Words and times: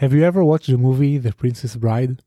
Have 0.00 0.12
you 0.12 0.24
ever 0.24 0.44
watched 0.44 0.66
the 0.66 0.76
movie 0.76 1.16
The 1.16 1.32
Princess 1.32 1.74
Bride? 1.74 2.20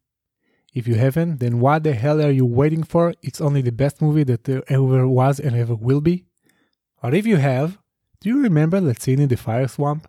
If 0.74 0.88
you 0.88 0.96
haven't, 0.96 1.40
then 1.40 1.60
what 1.60 1.84
the 1.84 1.94
hell 1.94 2.20
are 2.20 2.32
you 2.32 2.44
waiting 2.44 2.82
for? 2.82 3.14
It's 3.22 3.40
only 3.40 3.62
the 3.62 3.72
best 3.72 4.02
movie 4.02 4.24
that 4.24 4.46
there 4.46 4.64
ever 4.70 5.08
was 5.08 5.40
and 5.40 5.56
ever 5.56 5.76
will 5.76 6.02
be. 6.02 6.26
Or 7.04 7.14
if 7.14 7.28
you 7.28 7.38
have, 7.38 7.78
do 8.22 8.30
you 8.30 8.42
remember 8.42 8.80
that 8.80 9.04
scene 9.04 9.20
in 9.20 9.30
the 9.30 9.38
fire 9.38 9.68
swamp? 9.68 10.08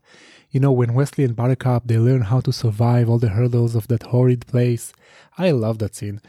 You 0.50 0.60
know, 0.60 0.72
when 0.72 0.94
Westley 0.94 1.22
and 1.24 1.36
Buttercup 1.36 1.82
they 1.84 1.98
learn 1.98 2.22
how 2.22 2.40
to 2.40 2.50
survive 2.50 3.10
all 3.10 3.18
the 3.18 3.28
hurdles 3.28 3.74
of 3.74 3.88
that 3.88 4.04
horrid 4.04 4.46
place. 4.46 4.94
I 5.36 5.50
love 5.50 5.80
that 5.80 5.94
scene. 5.94 6.22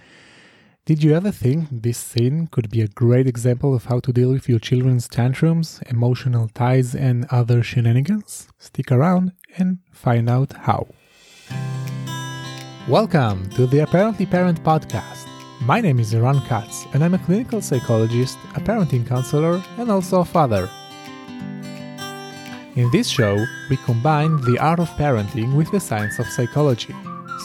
Did 0.84 1.02
you 1.02 1.16
ever 1.16 1.32
think 1.32 1.70
this 1.72 1.98
scene 1.98 2.48
could 2.48 2.70
be 2.70 2.82
a 2.82 2.90
great 2.90 3.26
example 3.26 3.74
of 3.74 3.86
how 3.86 4.02
to 4.02 4.12
deal 4.12 4.34
with 4.34 4.50
your 4.50 4.60
children's 4.60 5.08
tantrums, 5.08 5.80
emotional 5.88 6.50
ties, 6.50 6.94
and 6.94 7.26
other 7.32 7.64
shenanigans? 7.64 8.50
Stick 8.60 8.92
around 8.92 9.32
and 9.58 9.80
find 9.94 10.30
out 10.30 10.52
how. 10.68 10.88
Welcome 12.92 13.50
to 13.52 13.68
the 13.68 13.84
Apparently 13.84 14.26
Parent 14.26 14.62
podcast. 14.64 15.26
My 15.62 15.80
name 15.80 15.98
is 15.98 16.14
Eran 16.14 16.42
Katz, 16.42 16.88
and 16.92 17.02
I'm 17.02 17.14
a 17.14 17.20
clinical 17.20 17.62
psychologist, 17.62 18.38
a 18.54 18.60
parenting 18.60 19.08
counselor, 19.08 19.64
and 19.78 19.90
also 19.90 20.20
a 20.20 20.26
father. 20.26 20.70
In 22.76 22.92
this 22.92 23.08
show, 23.08 23.46
we 23.70 23.78
combine 23.78 24.42
the 24.42 24.60
art 24.60 24.82
of 24.82 24.90
parenting 24.98 25.56
with 25.56 25.72
the 25.72 25.80
science 25.80 26.20
of 26.20 26.28
psychology. 26.28 26.94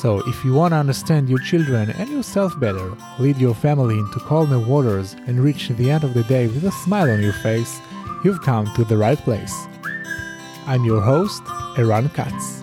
So, 0.01 0.19
if 0.27 0.45
you 0.45 0.53
want 0.53 0.73
to 0.73 0.79
understand 0.79 1.29
your 1.29 1.39
children 1.39 1.91
and 1.91 2.11
yourself 2.11 2.59
better, 2.59 2.97
lead 3.21 3.37
your 3.37 3.55
family 3.55 4.01
into 4.01 4.19
calmer 4.19 4.59
waters, 4.59 5.15
and 5.29 5.39
reach 5.39 5.69
the 5.69 5.93
end 5.93 6.03
of 6.03 6.15
the 6.15 6.25
day 6.25 6.49
with 6.49 6.65
a 6.65 6.73
smile 6.73 7.09
on 7.09 7.23
your 7.23 7.35
face, 7.35 7.79
you've 8.25 8.43
come 8.43 8.67
to 8.75 8.83
the 8.83 8.97
right 8.97 9.19
place. 9.19 9.55
I'm 10.67 10.85
your 10.85 11.03
host, 11.03 11.45
Eran 11.79 12.09
Katz. 12.09 12.56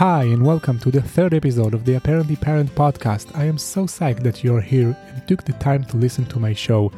Hi, 0.00 0.22
and 0.22 0.42
welcome 0.42 0.78
to 0.78 0.90
the 0.90 1.02
third 1.02 1.34
episode 1.34 1.74
of 1.74 1.84
the 1.84 1.96
Apparently 1.96 2.34
Parent 2.34 2.74
podcast. 2.74 3.36
I 3.36 3.44
am 3.44 3.58
so 3.58 3.84
psyched 3.84 4.22
that 4.22 4.42
you're 4.42 4.62
here 4.62 4.96
and 5.08 5.28
took 5.28 5.44
the 5.44 5.52
time 5.52 5.84
to 5.84 5.98
listen 5.98 6.24
to 6.28 6.40
my 6.40 6.54
show. 6.54 6.90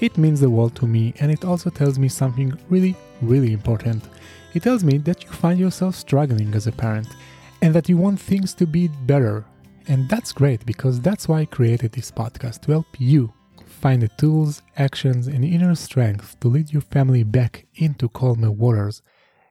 It 0.00 0.16
means 0.16 0.40
the 0.40 0.48
world 0.48 0.74
to 0.76 0.86
me, 0.86 1.12
and 1.20 1.30
it 1.30 1.44
also 1.44 1.68
tells 1.68 1.98
me 1.98 2.08
something 2.08 2.58
really, 2.70 2.96
really 3.20 3.52
important. 3.52 4.02
It 4.54 4.62
tells 4.62 4.82
me 4.82 4.96
that 4.96 5.24
you 5.24 5.30
find 5.30 5.60
yourself 5.60 5.94
struggling 5.94 6.54
as 6.54 6.66
a 6.66 6.72
parent 6.72 7.08
and 7.60 7.74
that 7.74 7.86
you 7.86 7.98
want 7.98 8.18
things 8.18 8.54
to 8.54 8.66
be 8.66 8.88
better. 9.04 9.44
And 9.86 10.08
that's 10.08 10.32
great 10.32 10.64
because 10.64 11.02
that's 11.02 11.28
why 11.28 11.40
I 11.40 11.44
created 11.44 11.92
this 11.92 12.10
podcast 12.10 12.62
to 12.62 12.72
help 12.72 12.86
you 12.98 13.30
find 13.66 14.00
the 14.00 14.08
tools, 14.16 14.62
actions, 14.78 15.26
and 15.26 15.44
inner 15.44 15.74
strength 15.74 16.40
to 16.40 16.48
lead 16.48 16.72
your 16.72 16.80
family 16.80 17.24
back 17.24 17.66
into 17.74 18.08
calmer 18.08 18.50
waters. 18.50 19.02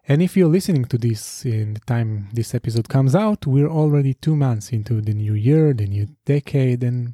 And 0.09 0.21
if 0.21 0.37
you're 0.37 0.47
listening 0.47 0.85
to 0.85 0.97
this 0.97 1.43
in 1.43 1.73
the 1.73 1.81
time 1.81 2.29
this 2.31 2.55
episode 2.55 2.87
comes 2.87 3.13
out, 3.13 3.45
we're 3.45 3.67
already 3.67 4.13
two 4.13 4.37
months 4.37 4.71
into 4.71 5.01
the 5.01 5.13
new 5.13 5.33
year, 5.33 5.73
the 5.73 5.85
new 5.85 6.07
decade, 6.23 6.81
and 6.81 7.13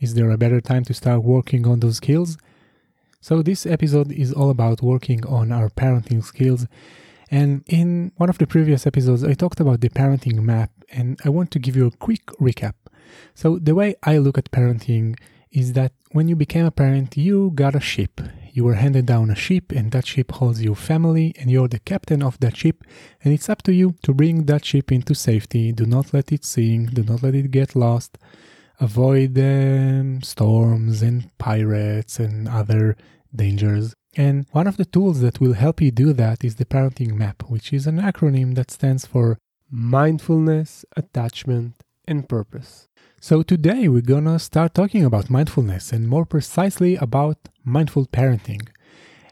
is 0.00 0.14
there 0.14 0.28
a 0.28 0.36
better 0.36 0.60
time 0.60 0.82
to 0.86 0.94
start 0.94 1.22
working 1.22 1.68
on 1.68 1.78
those 1.78 1.98
skills? 1.98 2.36
So, 3.20 3.42
this 3.42 3.64
episode 3.64 4.10
is 4.10 4.32
all 4.32 4.50
about 4.50 4.82
working 4.82 5.24
on 5.24 5.52
our 5.52 5.70
parenting 5.70 6.24
skills. 6.24 6.66
And 7.30 7.62
in 7.68 8.10
one 8.16 8.28
of 8.28 8.38
the 8.38 8.48
previous 8.48 8.88
episodes, 8.88 9.22
I 9.22 9.34
talked 9.34 9.60
about 9.60 9.80
the 9.80 9.88
parenting 9.88 10.42
map, 10.42 10.72
and 10.90 11.20
I 11.24 11.28
want 11.28 11.52
to 11.52 11.60
give 11.60 11.76
you 11.76 11.86
a 11.86 11.92
quick 11.92 12.26
recap. 12.40 12.74
So, 13.36 13.60
the 13.60 13.76
way 13.76 13.94
I 14.02 14.18
look 14.18 14.36
at 14.36 14.50
parenting 14.50 15.16
is 15.52 15.74
that 15.74 15.92
when 16.10 16.26
you 16.26 16.34
became 16.34 16.66
a 16.66 16.72
parent, 16.72 17.16
you 17.16 17.52
got 17.54 17.76
a 17.76 17.80
ship. 17.80 18.20
You 18.54 18.64
were 18.64 18.74
handed 18.74 19.06
down 19.06 19.30
a 19.30 19.34
ship, 19.34 19.72
and 19.72 19.90
that 19.92 20.06
ship 20.06 20.30
holds 20.32 20.62
your 20.62 20.76
family, 20.76 21.34
and 21.38 21.50
you're 21.50 21.68
the 21.68 21.78
captain 21.78 22.22
of 22.22 22.38
that 22.40 22.54
ship. 22.54 22.84
And 23.24 23.32
it's 23.32 23.48
up 23.48 23.62
to 23.62 23.72
you 23.72 23.94
to 24.02 24.12
bring 24.12 24.44
that 24.44 24.64
ship 24.64 24.92
into 24.92 25.14
safety. 25.14 25.72
Do 25.72 25.86
not 25.86 26.12
let 26.12 26.30
it 26.30 26.44
sink, 26.44 26.92
do 26.92 27.02
not 27.02 27.22
let 27.22 27.34
it 27.34 27.50
get 27.50 27.74
lost. 27.74 28.18
Avoid 28.78 29.38
um, 29.38 30.20
storms 30.22 31.00
and 31.00 31.30
pirates 31.38 32.18
and 32.18 32.46
other 32.46 32.96
dangers. 33.34 33.94
And 34.16 34.44
one 34.52 34.66
of 34.66 34.76
the 34.76 34.84
tools 34.84 35.22
that 35.22 35.40
will 35.40 35.54
help 35.54 35.80
you 35.80 35.90
do 35.90 36.12
that 36.12 36.44
is 36.44 36.56
the 36.56 36.66
parenting 36.66 37.14
map, 37.14 37.44
which 37.48 37.72
is 37.72 37.86
an 37.86 37.98
acronym 37.98 38.54
that 38.56 38.70
stands 38.70 39.06
for 39.06 39.38
mindfulness, 39.70 40.84
attachment, 40.94 41.82
and 42.06 42.28
purpose. 42.28 42.88
So 43.20 43.42
today 43.42 43.88
we're 43.88 44.02
gonna 44.02 44.38
start 44.38 44.74
talking 44.74 45.04
about 45.04 45.30
mindfulness 45.30 45.92
and 45.92 46.08
more 46.08 46.24
precisely 46.24 46.96
about 46.96 47.36
mindful 47.64 48.06
parenting. 48.06 48.68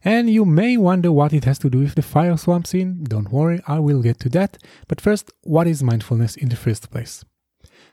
And 0.04 0.30
you 0.30 0.44
may 0.44 0.76
wonder 0.76 1.12
what 1.12 1.32
it 1.32 1.44
has 1.44 1.58
to 1.58 1.70
do 1.70 1.80
with 1.80 1.94
the 1.94 2.02
fire 2.02 2.36
swamp 2.36 2.66
scene. 2.66 3.04
Don't 3.04 3.30
worry, 3.30 3.60
I 3.66 3.80
will 3.80 4.00
get 4.00 4.18
to 4.20 4.28
that. 4.30 4.58
But 4.88 5.00
first, 5.00 5.30
what 5.42 5.66
is 5.66 5.82
mindfulness 5.82 6.36
in 6.36 6.48
the 6.48 6.56
first 6.56 6.90
place? 6.90 7.24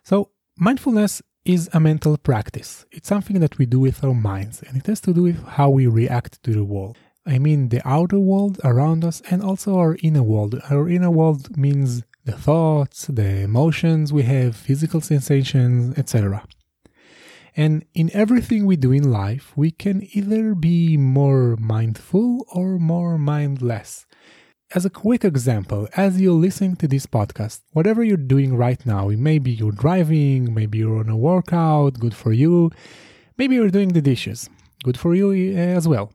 So, 0.04 0.30
mindfulness 0.58 1.22
is 1.44 1.70
a 1.74 1.80
mental 1.80 2.18
practice. 2.18 2.86
It's 2.92 3.10
something 3.10 3.40
that 3.40 3.58
we 3.58 3.66
do 3.66 3.80
with 3.80 4.04
our 4.04 4.14
minds, 4.14 4.62
and 4.64 4.78
it 4.78 4.86
has 4.88 5.02
to 5.02 5.14
do 5.14 5.24
with 5.24 5.44
how 5.46 5.70
we 5.70 5.88
react 5.88 6.42
to 6.44 6.54
the 6.54 6.64
world. 6.64 6.98
I 7.26 7.40
mean, 7.40 7.70
the 7.70 7.86
outer 7.86 8.20
world 8.20 8.60
around 8.64 9.04
us 9.04 9.22
and 9.30 9.42
also 9.44 9.78
our 9.78 9.98
inner 10.02 10.24
world. 10.24 10.62
Our 10.70 10.88
inner 10.88 11.12
world 11.12 11.58
means 11.58 12.04
the 12.28 12.34
thoughts, 12.34 13.08
the 13.08 13.42
emotions 13.50 14.12
we 14.12 14.24
have, 14.24 14.54
physical 14.54 15.00
sensations, 15.00 15.98
etc. 15.98 16.44
And 17.56 17.86
in 17.94 18.12
everything 18.14 18.66
we 18.66 18.76
do 18.76 18.92
in 18.92 19.10
life, 19.10 19.54
we 19.56 19.72
can 19.72 20.08
either 20.12 20.54
be 20.54 20.98
more 20.98 21.56
mindful 21.56 22.46
or 22.54 22.78
more 22.78 23.18
mindless. 23.18 24.06
As 24.76 24.84
a 24.86 24.90
quick 24.90 25.24
example, 25.24 25.88
as 25.96 26.20
you're 26.20 26.34
listening 26.34 26.76
to 26.76 26.88
this 26.90 27.06
podcast, 27.06 27.62
whatever 27.72 28.04
you're 28.04 28.28
doing 28.36 28.58
right 28.58 28.86
now, 28.86 29.08
maybe 29.08 29.52
you're 29.52 29.72
driving, 29.72 30.54
maybe 30.54 30.80
you're 30.80 31.00
on 31.00 31.10
a 31.10 31.16
workout, 31.16 31.94
good 31.98 32.14
for 32.14 32.34
you, 32.34 32.70
maybe 33.38 33.56
you're 33.56 33.72
doing 33.72 33.94
the 33.94 34.02
dishes, 34.02 34.50
good 34.84 34.98
for 35.00 35.16
you 35.16 35.32
eh, 35.32 35.76
as 35.80 35.88
well. 35.88 36.12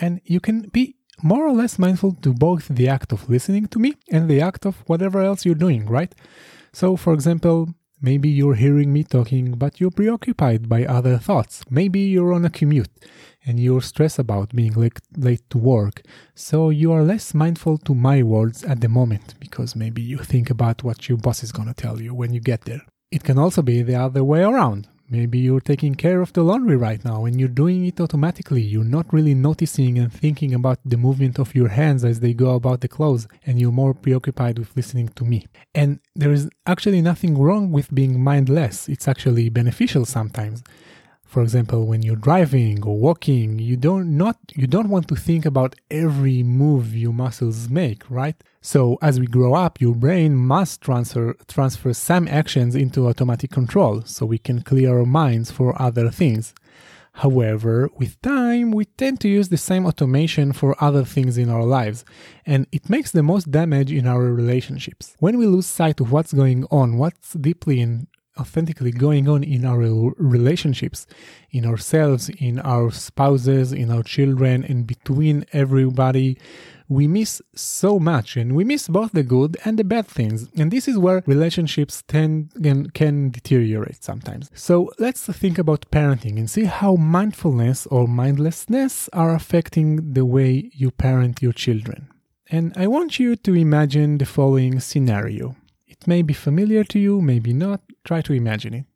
And 0.00 0.20
you 0.24 0.38
can 0.38 0.68
be 0.68 0.97
more 1.22 1.46
or 1.46 1.52
less 1.52 1.78
mindful 1.78 2.12
to 2.22 2.32
both 2.32 2.68
the 2.68 2.88
act 2.88 3.12
of 3.12 3.28
listening 3.28 3.66
to 3.68 3.78
me 3.78 3.94
and 4.10 4.28
the 4.28 4.40
act 4.40 4.66
of 4.66 4.76
whatever 4.86 5.20
else 5.22 5.44
you're 5.44 5.54
doing, 5.54 5.86
right? 5.86 6.14
So, 6.72 6.96
for 6.96 7.12
example, 7.12 7.74
maybe 8.00 8.28
you're 8.28 8.54
hearing 8.54 8.92
me 8.92 9.04
talking, 9.04 9.52
but 9.52 9.80
you're 9.80 9.90
preoccupied 9.90 10.68
by 10.68 10.84
other 10.84 11.18
thoughts. 11.18 11.62
Maybe 11.70 12.00
you're 12.00 12.32
on 12.32 12.44
a 12.44 12.50
commute 12.50 12.90
and 13.44 13.58
you're 13.58 13.80
stressed 13.80 14.18
about 14.18 14.54
being 14.54 14.74
late, 14.74 15.00
late 15.16 15.48
to 15.50 15.58
work, 15.58 16.02
so 16.34 16.70
you 16.70 16.92
are 16.92 17.02
less 17.02 17.34
mindful 17.34 17.78
to 17.78 17.94
my 17.94 18.22
words 18.22 18.62
at 18.64 18.80
the 18.80 18.88
moment 18.88 19.34
because 19.40 19.74
maybe 19.74 20.02
you 20.02 20.18
think 20.18 20.50
about 20.50 20.82
what 20.82 21.08
your 21.08 21.18
boss 21.18 21.42
is 21.42 21.52
gonna 21.52 21.74
tell 21.74 22.00
you 22.00 22.14
when 22.14 22.32
you 22.32 22.40
get 22.40 22.62
there. 22.62 22.82
It 23.10 23.24
can 23.24 23.38
also 23.38 23.62
be 23.62 23.82
the 23.82 23.94
other 23.94 24.22
way 24.22 24.42
around. 24.42 24.88
Maybe 25.10 25.38
you're 25.38 25.60
taking 25.60 25.94
care 25.94 26.20
of 26.20 26.34
the 26.34 26.42
laundry 26.42 26.76
right 26.76 27.02
now 27.02 27.24
and 27.24 27.40
you're 27.40 27.48
doing 27.48 27.86
it 27.86 27.98
automatically. 27.98 28.60
You're 28.60 28.84
not 28.84 29.10
really 29.10 29.34
noticing 29.34 29.98
and 29.98 30.12
thinking 30.12 30.52
about 30.52 30.80
the 30.84 30.98
movement 30.98 31.38
of 31.38 31.54
your 31.54 31.68
hands 31.68 32.04
as 32.04 32.20
they 32.20 32.34
go 32.34 32.54
about 32.54 32.82
the 32.82 32.88
clothes, 32.88 33.26
and 33.46 33.58
you're 33.58 33.72
more 33.72 33.94
preoccupied 33.94 34.58
with 34.58 34.76
listening 34.76 35.08
to 35.16 35.24
me. 35.24 35.46
And 35.74 36.00
there 36.14 36.32
is 36.32 36.50
actually 36.66 37.00
nothing 37.00 37.38
wrong 37.38 37.72
with 37.72 37.94
being 37.94 38.22
mindless, 38.22 38.88
it's 38.88 39.08
actually 39.08 39.48
beneficial 39.48 40.04
sometimes. 40.04 40.62
For 41.28 41.42
example, 41.42 41.86
when 41.86 42.00
you're 42.00 42.16
driving 42.16 42.82
or 42.82 42.96
walking, 42.96 43.58
you 43.58 43.76
don't 43.76 44.16
not 44.16 44.38
you 44.54 44.66
don't 44.66 44.88
want 44.88 45.08
to 45.08 45.14
think 45.14 45.44
about 45.44 45.76
every 45.90 46.42
move 46.42 46.96
your 46.96 47.12
muscles 47.12 47.68
make, 47.68 48.02
right? 48.08 48.34
So 48.62 48.96
as 49.02 49.20
we 49.20 49.26
grow 49.26 49.52
up, 49.52 49.78
your 49.78 49.94
brain 49.94 50.34
must 50.34 50.80
transfer 50.80 51.34
transfer 51.46 51.92
some 51.92 52.26
actions 52.28 52.74
into 52.74 53.06
automatic 53.06 53.50
control 53.50 54.00
so 54.06 54.24
we 54.24 54.38
can 54.38 54.62
clear 54.62 54.98
our 54.98 55.04
minds 55.04 55.50
for 55.50 55.80
other 55.80 56.08
things. 56.08 56.54
However, 57.12 57.90
with 57.98 58.20
time, 58.22 58.70
we 58.70 58.86
tend 58.86 59.20
to 59.20 59.28
use 59.28 59.50
the 59.50 59.58
same 59.58 59.84
automation 59.84 60.54
for 60.54 60.82
other 60.82 61.04
things 61.04 61.36
in 61.36 61.50
our 61.50 61.64
lives, 61.64 62.06
and 62.46 62.66
it 62.72 62.88
makes 62.88 63.10
the 63.10 63.22
most 63.22 63.50
damage 63.50 63.92
in 63.92 64.06
our 64.06 64.32
relationships. 64.32 65.14
When 65.18 65.36
we 65.36 65.46
lose 65.46 65.66
sight 65.66 66.00
of 66.00 66.10
what's 66.10 66.32
going 66.32 66.64
on, 66.70 66.96
what's 66.96 67.32
deeply 67.34 67.80
and 67.80 68.06
authentically 68.38 68.90
going 68.90 69.28
on 69.28 69.42
in 69.42 69.64
our 69.64 70.12
relationships, 70.16 71.06
in 71.50 71.64
ourselves, 71.64 72.28
in 72.28 72.58
our 72.60 72.90
spouses, 72.90 73.72
in 73.72 73.90
our 73.90 74.02
children, 74.02 74.64
and 74.64 74.86
between 74.86 75.44
everybody, 75.52 76.38
we 76.88 77.06
miss 77.06 77.42
so 77.54 77.98
much 77.98 78.36
and 78.36 78.54
we 78.54 78.64
miss 78.64 78.88
both 78.88 79.12
the 79.12 79.22
good 79.22 79.56
and 79.64 79.78
the 79.78 79.84
bad 79.84 80.06
things. 80.06 80.48
And 80.56 80.70
this 80.70 80.88
is 80.88 80.96
where 80.96 81.22
relationships 81.26 82.02
tend 82.08 82.52
and 82.64 82.92
can 82.94 83.30
deteriorate 83.30 84.02
sometimes. 84.02 84.50
So 84.54 84.90
let's 84.98 85.26
think 85.26 85.58
about 85.58 85.90
parenting 85.90 86.38
and 86.38 86.48
see 86.48 86.64
how 86.64 86.96
mindfulness 86.96 87.86
or 87.86 88.08
mindlessness 88.08 89.08
are 89.12 89.34
affecting 89.34 90.14
the 90.14 90.24
way 90.24 90.70
you 90.72 90.90
parent 90.90 91.42
your 91.42 91.52
children. 91.52 92.08
And 92.50 92.72
I 92.76 92.86
want 92.86 93.18
you 93.18 93.36
to 93.36 93.54
imagine 93.54 94.16
the 94.16 94.24
following 94.24 94.80
scenario. 94.80 95.56
It 95.86 96.06
may 96.06 96.22
be 96.22 96.32
familiar 96.32 96.84
to 96.84 96.98
you, 96.98 97.20
maybe 97.20 97.52
not. 97.52 97.82
Try 98.08 98.20
to 98.22 98.32
imagine 98.32 98.74
it. 98.80 98.86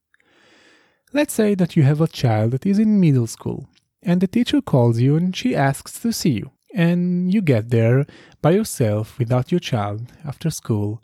Let's 1.12 1.34
say 1.34 1.54
that 1.60 1.76
you 1.76 1.82
have 1.90 2.00
a 2.00 2.14
child 2.22 2.48
that 2.52 2.64
is 2.64 2.78
in 2.78 2.98
middle 2.98 3.26
school, 3.36 3.60
and 4.02 4.16
the 4.20 4.26
teacher 4.36 4.60
calls 4.62 4.96
you 5.04 5.12
and 5.18 5.36
she 5.40 5.50
asks 5.54 5.92
to 6.00 6.10
see 6.20 6.34
you. 6.40 6.48
and 6.74 7.32
you 7.32 7.40
get 7.42 7.70
there 7.70 8.06
by 8.40 8.52
yourself 8.52 9.18
without 9.18 9.52
your 9.52 9.60
child 9.60 10.00
after 10.24 10.50
school. 10.50 11.02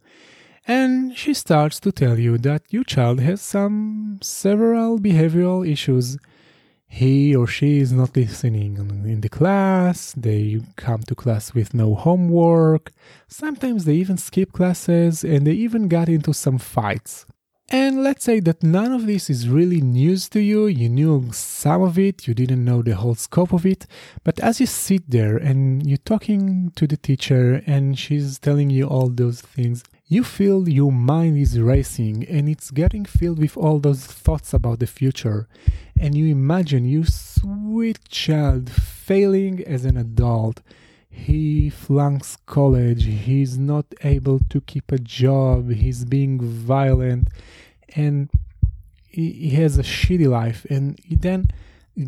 And 0.67 1.17
she 1.17 1.35
starts 1.35 1.81
to 1.81 1.93
tell 1.93 2.19
you 2.19 2.39
that 2.39 2.63
your 2.71 2.85
child 2.85 3.21
has 3.21 3.41
some 3.41 4.19
several 4.23 4.99
behavioral 4.99 5.61
issues. 5.71 6.19
He 6.87 7.37
or 7.37 7.47
she 7.47 7.81
is 7.81 7.93
not 7.93 8.17
listening 8.17 8.77
in 8.79 9.21
the 9.21 9.29
class, 9.29 10.15
they 10.17 10.61
come 10.77 11.03
to 11.03 11.15
class 11.15 11.53
with 11.53 11.75
no 11.75 11.95
homework, 11.95 12.93
sometimes 13.29 13.85
they 13.85 13.95
even 13.95 14.17
skip 14.17 14.53
classes, 14.53 15.23
and 15.23 15.47
they 15.47 15.53
even 15.53 15.89
got 15.89 16.09
into 16.09 16.33
some 16.33 16.59
fights. 16.59 17.27
And 17.71 18.03
let's 18.03 18.25
say 18.25 18.41
that 18.41 18.63
none 18.63 18.93
of 18.93 19.07
this 19.07 19.29
is 19.29 19.47
really 19.47 19.83
news 19.83 20.27
to 20.31 20.41
you. 20.41 20.69
You 20.69 20.89
knew 20.89 21.29
some 21.33 21.83
of 21.83 21.99
it, 21.99 22.27
you 22.27 22.33
didn't 22.33 22.65
know 22.65 22.81
the 22.81 22.97
whole 22.97 23.15
scope 23.15 23.53
of 23.53 23.67
it. 23.67 23.87
But 24.25 24.41
as 24.41 24.59
you 24.59 24.65
sit 24.65 25.11
there 25.11 25.37
and 25.37 25.87
you're 25.87 25.99
talking 25.99 26.73
to 26.77 26.87
the 26.87 26.97
teacher 26.97 27.63
and 27.67 27.99
she's 27.99 28.39
telling 28.39 28.71
you 28.71 28.87
all 28.87 29.11
those 29.11 29.43
things, 29.43 29.85
you 30.07 30.25
feel 30.25 30.67
your 30.67 30.91
mind 30.91 31.37
is 31.37 31.61
racing 31.61 32.27
and 32.27 32.49
it's 32.49 32.71
getting 32.71 33.05
filled 33.05 33.39
with 33.39 33.55
all 33.55 33.79
those 33.79 34.07
thoughts 34.07 34.55
about 34.55 34.79
the 34.79 34.87
future. 34.87 35.47
And 36.01 36.15
you 36.15 36.27
imagine 36.29 36.89
your 36.89 37.05
sweet 37.05 37.99
child 38.09 38.71
failing 38.71 39.63
as 39.67 39.85
an 39.85 39.99
adult 39.99 40.63
he 41.19 41.69
flunks 41.69 42.37
college, 42.47 43.05
he's 43.05 43.59
not 43.59 43.87
able 44.03 44.41
to 44.51 44.61
keep 44.61 44.93
a 44.93 44.99
job, 44.99 45.71
he's 45.71 46.05
being 46.05 46.41
violent, 46.41 47.29
and 47.97 48.31
he, 49.09 49.51
has 49.51 49.79
a 49.79 49.83
shitty 49.83 50.29
life. 50.29 50.65
And 50.71 50.99
then 51.11 51.49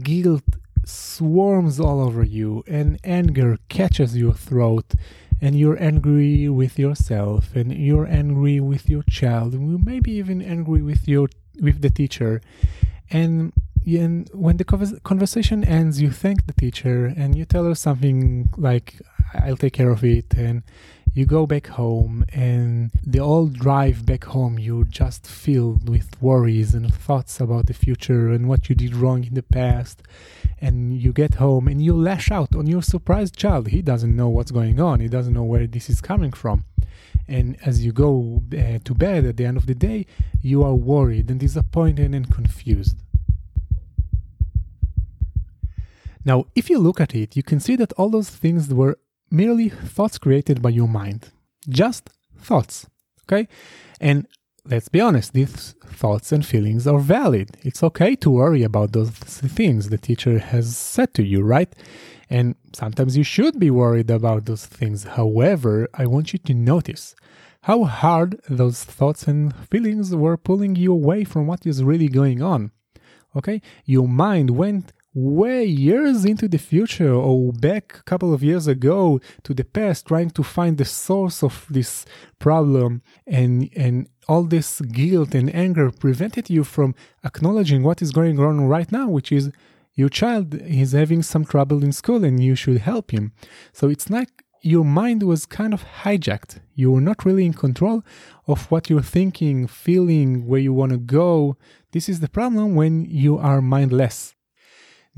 guilt 0.03 0.45
swarms 0.85 1.81
all 1.81 2.01
over 2.01 2.23
you, 2.23 2.63
and 2.67 2.99
anger 3.05 3.59
catches 3.69 4.17
your 4.17 4.35
throat, 4.35 4.95
and 5.41 5.59
you're 5.59 5.81
angry 5.83 6.49
with 6.49 6.79
yourself, 6.79 7.57
and 7.57 7.73
you're 7.73 8.07
angry 8.07 8.61
with 8.61 8.89
your 8.89 9.03
child, 9.03 9.55
and 9.55 9.85
maybe 9.85 10.13
even 10.13 10.41
angry 10.41 10.83
with 10.83 11.09
your 11.09 11.29
with 11.61 11.83
the 11.83 11.91
teacher, 11.91 12.41
and 13.11 13.53
and 13.87 14.29
when 14.33 14.57
the 14.59 14.65
conversation 15.03 15.65
ends, 15.65 16.01
you 16.01 16.11
thank 16.11 16.47
the 16.47 16.53
teacher 16.53 17.13
and 17.17 17.37
you 17.37 17.45
tell 17.45 17.65
her 17.65 17.75
something 17.75 18.51
like, 18.57 19.01
I'll 19.35 19.57
take 19.57 19.73
care 19.73 19.91
of 19.91 20.05
it. 20.05 20.35
And 20.37 20.63
you 21.13 21.27
go 21.27 21.47
back 21.47 21.67
home, 21.67 22.25
and 22.33 22.93
the 23.05 23.19
whole 23.19 23.49
drive 23.49 24.07
back 24.07 24.25
home, 24.25 24.59
you're 24.59 24.85
just 24.85 25.27
filled 25.27 25.89
with 25.89 26.21
worries 26.23 26.73
and 26.73 26.93
thoughts 26.95 27.41
about 27.41 27.67
the 27.67 27.75
future 27.75 28.29
and 28.29 28.49
what 28.49 28.69
you 28.69 28.77
did 28.77 28.95
wrong 28.95 29.25
in 29.25 29.35
the 29.35 29.43
past. 29.43 30.03
And 30.61 31.01
you 31.01 31.13
get 31.13 31.35
home 31.35 31.67
and 31.67 31.83
you 31.83 31.97
lash 31.97 32.31
out 32.31 32.55
on 32.55 32.67
your 32.67 32.83
surprised 32.83 33.37
child. 33.37 33.69
He 33.69 33.83
doesn't 33.83 34.15
know 34.15 34.29
what's 34.29 34.51
going 34.51 34.79
on, 34.79 35.01
he 35.01 35.09
doesn't 35.09 35.35
know 35.35 35.43
where 35.43 35.67
this 35.67 35.91
is 35.91 36.01
coming 36.01 36.33
from. 36.33 36.65
And 37.27 37.57
as 37.65 37.85
you 37.85 37.93
go 37.93 38.43
uh, 38.53 38.79
to 38.85 38.95
bed 38.95 39.25
at 39.25 39.37
the 39.37 39.47
end 39.47 39.57
of 39.57 39.67
the 39.67 39.75
day, 39.75 40.07
you 40.43 40.63
are 40.63 40.75
worried 40.75 41.31
and 41.31 41.41
disappointed 41.41 42.15
and 42.15 42.31
confused. 42.31 42.97
Now, 46.25 46.47
if 46.55 46.69
you 46.69 46.79
look 46.79 47.01
at 47.01 47.15
it, 47.15 47.37
you 47.37 47.43
can 47.43 47.61
see 47.61 47.77
that 47.77 47.93
all 47.95 48.11
those 48.11 48.31
things 48.31 48.73
were 48.73 48.99
merely 49.31 49.69
thoughts 49.69 50.19
created 50.19 50.61
by 50.61 50.71
your 50.71 50.89
mind. 50.89 51.31
Just 51.69 52.11
thoughts. 52.39 52.87
Okay? 53.25 53.49
And 54.01 54.27
let's 54.65 54.89
be 54.89 55.01
honest, 55.01 55.33
these 55.33 55.75
thoughts 55.87 56.33
and 56.33 56.45
feelings 56.45 56.87
are 56.87 56.99
valid. 56.99 57.57
It's 57.63 57.83
okay 57.83 58.17
to 58.17 58.31
worry 58.31 58.63
about 58.63 58.93
those 58.93 59.11
things 59.11 59.89
the 59.89 59.99
teacher 59.99 60.39
has 60.39 60.77
said 60.77 61.15
to 61.15 61.23
you, 61.23 61.43
right? 61.43 61.75
And 62.29 62.55
sometimes 62.73 63.17
you 63.17 63.25
should 63.25 63.59
be 63.59 63.71
worried 63.71 64.11
about 64.11 64.45
those 64.45 64.67
things. 64.67 65.05
However, 65.05 65.89
I 65.95 66.07
want 66.07 66.33
you 66.33 66.39
to 66.41 66.55
notice 66.55 67.15
how 67.63 67.85
hard 67.85 68.41
those 68.49 68.85
thoughts 68.85 69.25
and 69.25 69.55
feelings 69.69 70.15
were 70.15 70.37
pulling 70.37 70.77
you 70.77 70.93
away 70.93 71.25
from 71.25 71.47
what 71.47 71.67
is 71.67 71.85
really 71.85 72.09
going 72.09 72.43
on. 72.43 72.73
Okay? 73.37 73.61
Your 73.85 74.09
mind 74.09 74.51
went 74.51 74.93
way 75.13 75.65
years 75.65 76.25
into 76.25 76.47
the 76.47 76.59
future 76.59 77.13
or 77.13 77.53
back 77.53 77.97
a 77.99 78.03
couple 78.05 78.33
of 78.33 78.45
years 78.45 78.69
ago 78.69 79.21
to 79.43 79.53
the 79.53 79.65
past 79.65 80.07
trying 80.07 80.31
to 80.31 80.43
find 80.43 80.79
the 80.79 80.85
source 80.85 81.43
of 81.43 81.67
this 81.69 82.07
problem. 82.39 83.03
And 83.27 83.71
and 83.75 84.09
all 84.29 84.45
this 84.45 84.81
guilt 84.81 85.35
and 85.35 85.53
anger 85.55 85.91
prevented 85.91 86.49
you 86.49 86.63
from 86.63 86.95
acknowledging 87.25 87.83
what 87.83 88.01
is 88.01 88.13
going 88.13 88.39
on 88.39 88.61
right 88.69 88.93
now 88.93 89.09
which 89.09 89.33
is 89.33 89.51
your 89.95 90.09
child 90.09 90.55
is 90.55 90.93
having 90.93 91.23
some 91.23 91.45
trouble 91.45 91.83
in 91.83 91.91
school 91.91 92.25
and 92.25 92.43
you 92.43 92.55
should 92.55 92.79
help 92.79 93.11
him. 93.11 93.33
So 93.73 93.89
it's 93.89 94.09
like 94.09 94.45
your 94.63 94.85
mind 94.85 95.23
was 95.25 95.47
kind 95.47 95.75
of 95.75 95.85
hijacked. 96.03 96.61
You 96.75 96.93
were 96.93 97.01
not 97.01 97.25
really 97.25 97.45
in 97.45 97.55
control 97.55 98.05
of 98.47 98.71
what 98.71 98.89
you're 98.89 99.03
thinking 99.03 99.67
feeling 99.67 100.47
where 100.47 100.61
you 100.61 100.73
want 100.73 100.93
to 100.93 100.99
go. 100.99 101.57
This 101.91 102.09
is 102.09 102.21
the 102.21 102.29
problem 102.29 102.77
when 102.77 103.05
you 103.05 103.37
are 103.37 103.61
mindless 103.61 104.35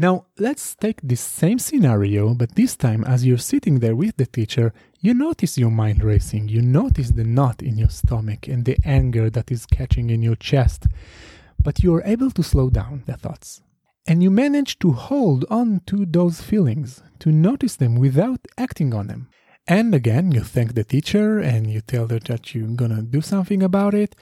now, 0.03 0.27
let's 0.37 0.75
take 0.75 1.01
this 1.01 1.21
same 1.21 1.61
scenario, 1.61 2.35
but 2.35 2.57
this 2.57 2.75
time 2.75 3.05
as 3.05 3.25
you're 3.25 3.39
sitting 3.39 3.79
there 3.79 3.95
with 3.95 4.17
the 4.17 4.27
teacher, 4.27 4.75
you 5.01 5.15
notice 5.15 5.57
your 5.57 5.71
mind 5.71 6.03
racing, 6.03 6.49
you 6.49 6.61
notice 6.61 7.13
the 7.13 7.23
knot 7.23 7.63
in 7.63 7.79
your 7.79 7.89
stomach 7.89 8.49
and 8.49 8.65
the 8.65 8.77
anger 8.85 9.31
that 9.31 9.53
is 9.53 9.65
catching 9.65 10.11
in 10.11 10.21
your 10.21 10.35
chest, 10.35 10.89
but 11.63 11.85
you 11.85 11.95
are 11.95 12.03
able 12.05 12.33
to 12.33 12.43
slow 12.43 12.69
down 12.69 13.05
the 13.07 13.17
thoughts. 13.17 13.63
And 14.05 14.25
you 14.25 14.31
manage 14.33 14.81
to 14.81 14.91
hold 14.91 15.45
on 15.49 15.83
to 15.87 16.05
those 16.05 16.41
feelings, 16.41 17.03
to 17.21 17.31
notice 17.31 17.77
them 17.77 17.95
without 17.95 18.41
acting 18.59 18.93
on 18.93 19.07
them. 19.07 19.29
And 19.69 19.95
again, 19.95 20.33
you 20.33 20.41
thank 20.41 20.75
the 20.75 20.83
teacher 20.83 21.39
and 21.39 21.71
you 21.71 21.81
tell 21.81 22.09
her 22.09 22.19
that 22.19 22.53
you're 22.53 22.75
gonna 22.75 23.03
do 23.03 23.21
something 23.21 23.63
about 23.63 23.95
it, 23.95 24.17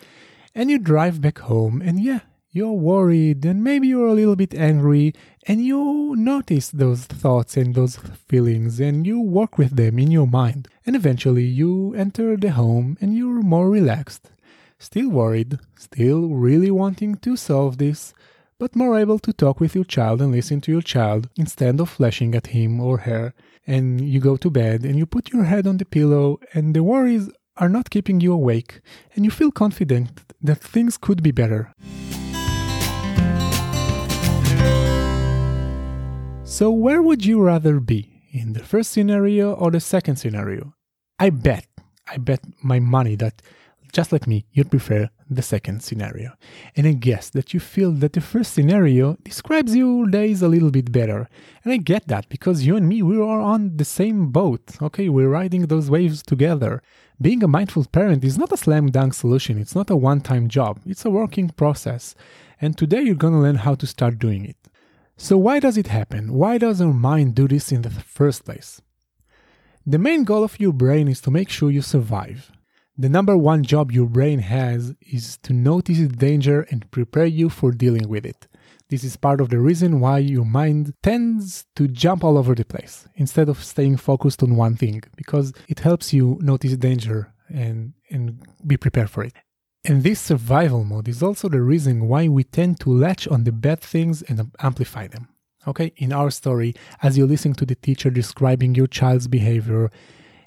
and 0.54 0.70
you 0.70 0.78
drive 0.78 1.22
back 1.22 1.38
home, 1.38 1.80
and 1.80 1.98
yeah, 1.98 2.20
you're 2.52 2.72
worried 2.72 3.44
and 3.44 3.62
maybe 3.62 3.86
you're 3.88 4.08
a 4.08 4.14
little 4.14 4.34
bit 4.34 4.54
angry 4.54 5.14
and 5.46 5.64
you 5.64 6.14
notice 6.16 6.70
those 6.70 7.04
thoughts 7.04 7.56
and 7.56 7.74
those 7.74 7.96
feelings 8.28 8.80
and 8.80 9.06
you 9.06 9.20
work 9.20 9.56
with 9.56 9.76
them 9.76 9.98
in 9.98 10.10
your 10.10 10.26
mind 10.26 10.66
and 10.84 10.96
eventually 10.96 11.44
you 11.44 11.94
enter 11.94 12.36
the 12.36 12.50
home 12.50 12.96
and 13.00 13.16
you're 13.16 13.42
more 13.42 13.70
relaxed 13.70 14.30
still 14.78 15.08
worried 15.08 15.58
still 15.76 16.28
really 16.28 16.70
wanting 16.70 17.14
to 17.14 17.36
solve 17.36 17.78
this 17.78 18.12
but 18.58 18.74
more 18.74 18.98
able 18.98 19.18
to 19.18 19.32
talk 19.32 19.60
with 19.60 19.74
your 19.74 19.84
child 19.84 20.20
and 20.20 20.32
listen 20.32 20.60
to 20.60 20.72
your 20.72 20.82
child 20.82 21.28
instead 21.36 21.78
of 21.78 21.88
flashing 21.88 22.34
at 22.34 22.48
him 22.48 22.80
or 22.80 22.98
her 22.98 23.32
and 23.64 24.00
you 24.00 24.18
go 24.18 24.36
to 24.36 24.50
bed 24.50 24.84
and 24.84 24.96
you 24.96 25.06
put 25.06 25.32
your 25.32 25.44
head 25.44 25.66
on 25.68 25.76
the 25.76 25.84
pillow 25.84 26.40
and 26.52 26.74
the 26.74 26.82
worries 26.82 27.30
are 27.56 27.68
not 27.68 27.90
keeping 27.90 28.20
you 28.20 28.32
awake 28.32 28.80
and 29.14 29.24
you 29.24 29.30
feel 29.30 29.52
confident 29.52 30.22
that 30.42 30.58
things 30.58 30.96
could 30.96 31.22
be 31.22 31.30
better. 31.30 31.74
So, 36.50 36.68
where 36.68 37.00
would 37.00 37.24
you 37.24 37.40
rather 37.40 37.78
be? 37.78 38.10
In 38.32 38.54
the 38.54 38.64
first 38.64 38.90
scenario 38.90 39.52
or 39.52 39.70
the 39.70 39.78
second 39.78 40.16
scenario? 40.16 40.74
I 41.16 41.30
bet, 41.30 41.64
I 42.08 42.16
bet 42.16 42.40
my 42.60 42.80
money 42.80 43.14
that, 43.16 43.40
just 43.92 44.10
like 44.10 44.26
me, 44.26 44.46
you'd 44.50 44.68
prefer 44.68 45.08
the 45.30 45.42
second 45.42 45.84
scenario. 45.84 46.32
And 46.74 46.88
I 46.88 46.94
guess 46.94 47.30
that 47.30 47.54
you 47.54 47.60
feel 47.60 47.92
that 47.92 48.14
the 48.14 48.20
first 48.20 48.52
scenario 48.52 49.16
describes 49.22 49.76
your 49.76 50.08
days 50.08 50.42
a 50.42 50.48
little 50.48 50.72
bit 50.72 50.90
better. 50.90 51.28
And 51.62 51.72
I 51.72 51.76
get 51.76 52.08
that 52.08 52.28
because 52.28 52.66
you 52.66 52.74
and 52.74 52.88
me, 52.88 53.00
we 53.00 53.16
are 53.16 53.40
on 53.40 53.76
the 53.76 53.84
same 53.84 54.32
boat. 54.32 54.82
Okay, 54.82 55.08
we're 55.08 55.28
riding 55.28 55.62
those 55.62 55.88
waves 55.88 56.20
together. 56.20 56.82
Being 57.22 57.44
a 57.44 57.48
mindful 57.48 57.84
parent 57.84 58.24
is 58.24 58.36
not 58.36 58.52
a 58.52 58.56
slam 58.56 58.88
dunk 58.88 59.14
solution, 59.14 59.56
it's 59.56 59.76
not 59.76 59.88
a 59.88 59.96
one 59.96 60.20
time 60.20 60.48
job, 60.48 60.80
it's 60.84 61.04
a 61.04 61.10
working 61.10 61.50
process. 61.50 62.16
And 62.60 62.76
today 62.76 63.02
you're 63.02 63.14
gonna 63.14 63.40
learn 63.40 63.56
how 63.56 63.76
to 63.76 63.86
start 63.86 64.18
doing 64.18 64.44
it. 64.44 64.59
So, 65.22 65.36
why 65.36 65.60
does 65.60 65.76
it 65.76 65.88
happen? 65.88 66.32
Why 66.32 66.56
does 66.56 66.80
our 66.80 66.94
mind 66.94 67.34
do 67.34 67.46
this 67.46 67.70
in 67.70 67.82
the 67.82 67.90
first 67.90 68.46
place? 68.46 68.80
The 69.84 69.98
main 69.98 70.24
goal 70.24 70.42
of 70.42 70.58
your 70.58 70.72
brain 70.72 71.08
is 71.08 71.20
to 71.20 71.30
make 71.30 71.50
sure 71.50 71.70
you 71.70 71.82
survive. 71.82 72.50
The 72.96 73.10
number 73.10 73.36
one 73.36 73.62
job 73.62 73.92
your 73.92 74.06
brain 74.06 74.38
has 74.38 74.94
is 75.02 75.36
to 75.42 75.52
notice 75.52 75.98
danger 75.98 76.62
and 76.70 76.90
prepare 76.90 77.26
you 77.26 77.50
for 77.50 77.70
dealing 77.70 78.08
with 78.08 78.24
it. 78.24 78.48
This 78.88 79.04
is 79.04 79.18
part 79.18 79.42
of 79.42 79.50
the 79.50 79.58
reason 79.58 80.00
why 80.00 80.18
your 80.20 80.46
mind 80.46 80.94
tends 81.02 81.66
to 81.76 81.86
jump 81.86 82.24
all 82.24 82.38
over 82.38 82.54
the 82.54 82.64
place 82.64 83.06
instead 83.14 83.50
of 83.50 83.62
staying 83.62 83.98
focused 83.98 84.42
on 84.42 84.56
one 84.56 84.74
thing, 84.74 85.02
because 85.16 85.52
it 85.68 85.80
helps 85.80 86.14
you 86.14 86.38
notice 86.40 86.78
danger 86.78 87.30
and, 87.50 87.92
and 88.10 88.42
be 88.66 88.78
prepared 88.78 89.10
for 89.10 89.22
it. 89.22 89.34
And 89.84 90.02
this 90.02 90.20
survival 90.20 90.84
mode 90.84 91.08
is 91.08 91.22
also 91.22 91.48
the 91.48 91.62
reason 91.62 92.06
why 92.06 92.28
we 92.28 92.44
tend 92.44 92.80
to 92.80 92.90
latch 92.90 93.26
on 93.28 93.44
the 93.44 93.52
bad 93.52 93.80
things 93.80 94.22
and 94.22 94.50
amplify 94.60 95.06
them. 95.06 95.28
Okay, 95.66 95.92
in 95.96 96.12
our 96.12 96.30
story, 96.30 96.74
as 97.02 97.16
you 97.16 97.26
listen 97.26 97.54
to 97.54 97.66
the 97.66 97.74
teacher 97.74 98.10
describing 98.10 98.74
your 98.74 98.86
child's 98.86 99.28
behavior, 99.28 99.90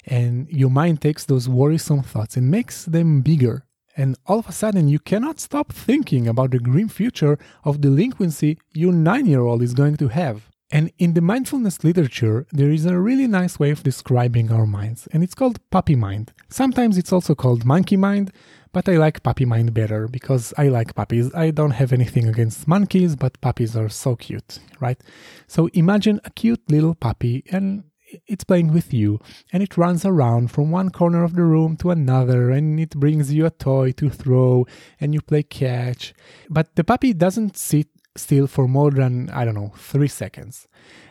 and 0.06 0.48
your 0.50 0.70
mind 0.70 1.00
takes 1.00 1.24
those 1.24 1.48
worrisome 1.48 2.02
thoughts 2.02 2.36
and 2.36 2.50
makes 2.50 2.84
them 2.84 3.22
bigger. 3.22 3.64
And 3.96 4.16
all 4.26 4.40
of 4.40 4.48
a 4.48 4.52
sudden, 4.52 4.88
you 4.88 4.98
cannot 4.98 5.40
stop 5.40 5.72
thinking 5.72 6.26
about 6.26 6.50
the 6.50 6.58
grim 6.58 6.88
future 6.88 7.38
of 7.64 7.80
delinquency 7.80 8.58
your 8.72 8.92
nine 8.92 9.26
year 9.26 9.42
old 9.42 9.62
is 9.62 9.72
going 9.74 9.96
to 9.96 10.08
have. 10.08 10.48
And 10.70 10.90
in 10.98 11.14
the 11.14 11.20
mindfulness 11.20 11.84
literature, 11.84 12.46
there 12.50 12.70
is 12.70 12.84
a 12.86 12.98
really 12.98 13.28
nice 13.28 13.58
way 13.58 13.70
of 13.70 13.84
describing 13.84 14.50
our 14.50 14.66
minds, 14.66 15.06
and 15.12 15.22
it's 15.22 15.34
called 15.34 15.60
puppy 15.70 15.94
mind. 15.94 16.32
Sometimes 16.50 16.98
it's 16.98 17.12
also 17.12 17.34
called 17.34 17.64
monkey 17.64 17.96
mind, 17.96 18.32
but 18.74 18.88
I 18.88 18.96
like 18.96 19.22
puppy 19.22 19.44
mind 19.44 19.72
better 19.72 20.08
because 20.08 20.52
I 20.58 20.66
like 20.66 20.96
puppies. 20.96 21.32
I 21.32 21.52
don't 21.52 21.70
have 21.70 21.92
anything 21.92 22.28
against 22.28 22.66
monkeys, 22.66 23.14
but 23.14 23.40
puppies 23.40 23.76
are 23.76 23.88
so 23.88 24.16
cute, 24.16 24.58
right? 24.80 25.00
So 25.46 25.68
imagine 25.72 26.20
a 26.24 26.30
cute 26.30 26.60
little 26.68 26.96
puppy 26.96 27.44
and 27.52 27.84
it's 28.26 28.42
playing 28.42 28.72
with 28.72 28.92
you 28.92 29.20
and 29.52 29.62
it 29.62 29.78
runs 29.78 30.04
around 30.04 30.50
from 30.50 30.72
one 30.72 30.90
corner 30.90 31.22
of 31.22 31.36
the 31.36 31.44
room 31.44 31.76
to 31.78 31.90
another 31.90 32.50
and 32.50 32.80
it 32.80 32.96
brings 32.96 33.32
you 33.32 33.46
a 33.46 33.50
toy 33.50 33.92
to 33.92 34.10
throw 34.10 34.66
and 35.00 35.14
you 35.14 35.20
play 35.20 35.44
catch. 35.44 36.12
But 36.50 36.74
the 36.74 36.82
puppy 36.82 37.12
doesn't 37.12 37.56
sit 37.56 37.86
still 38.16 38.46
for 38.46 38.68
more 38.68 38.90
than, 38.90 39.30
I 39.30 39.44
don't 39.44 39.54
know, 39.54 39.72
three 39.76 40.08
seconds. 40.08 40.68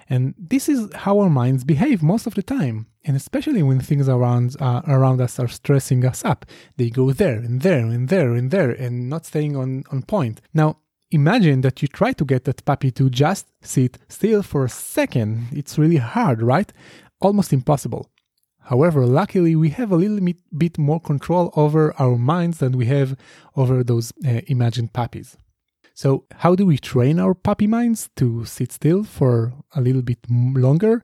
And 0.10 0.34
this 0.38 0.70
is 0.70 0.94
how 0.94 1.20
our 1.20 1.30
minds 1.30 1.64
behave 1.64 2.04
most 2.04 2.28
of 2.28 2.36
the 2.36 2.44
time. 2.44 2.88
And 3.06 3.16
especially 3.16 3.64
when 3.64 3.80
things 3.80 4.08
around, 4.08 4.56
uh, 4.60 4.82
around 4.88 5.22
us 5.22 5.40
are 5.40 5.48
stressing 5.48 6.06
us 6.06 6.24
up, 6.24 6.46
they 6.78 6.90
go 6.90 7.12
there 7.12 7.38
and 7.38 7.62
there 7.62 7.86
and 7.86 8.10
there 8.10 8.34
and 8.34 8.52
there 8.52 8.72
and 8.72 9.10
not 9.10 9.26
staying 9.26 9.56
on, 9.56 9.84
on 9.92 10.04
point. 10.04 10.42
Now, 10.54 10.78
imagine 11.12 11.62
that 11.62 11.82
you 11.82 11.88
try 11.88 12.14
to 12.14 12.26
get 12.26 12.46
that 12.46 12.66
puppy 12.66 12.92
to 12.92 13.10
just 13.10 13.48
sit 13.62 13.98
still 14.08 14.44
for 14.44 14.66
a 14.66 14.70
second. 14.70 15.48
It's 15.52 15.78
really 15.78 15.98
hard, 15.98 16.42
right? 16.42 16.72
Almost 17.22 17.54
impossible. 17.54 18.10
However, 18.68 19.06
luckily, 19.06 19.56
we 19.56 19.70
have 19.72 19.92
a 19.92 19.98
little 19.98 20.20
bit 20.58 20.78
more 20.78 21.02
control 21.02 21.52
over 21.56 21.94
our 22.00 22.18
minds 22.18 22.60
than 22.60 22.78
we 22.78 22.86
have 22.86 23.18
over 23.58 23.84
those 23.84 24.14
uh, 24.26 24.40
imagined 24.48 24.94
puppies. 24.94 25.38
So, 25.94 26.26
how 26.32 26.56
do 26.56 26.66
we 26.66 26.78
train 26.78 27.20
our 27.20 27.34
puppy 27.34 27.68
minds 27.68 28.10
to 28.16 28.46
sit 28.46 28.72
still 28.72 29.04
for 29.04 29.54
a 29.76 29.82
little 29.82 30.02
bit 30.02 30.20
longer? 30.30 31.04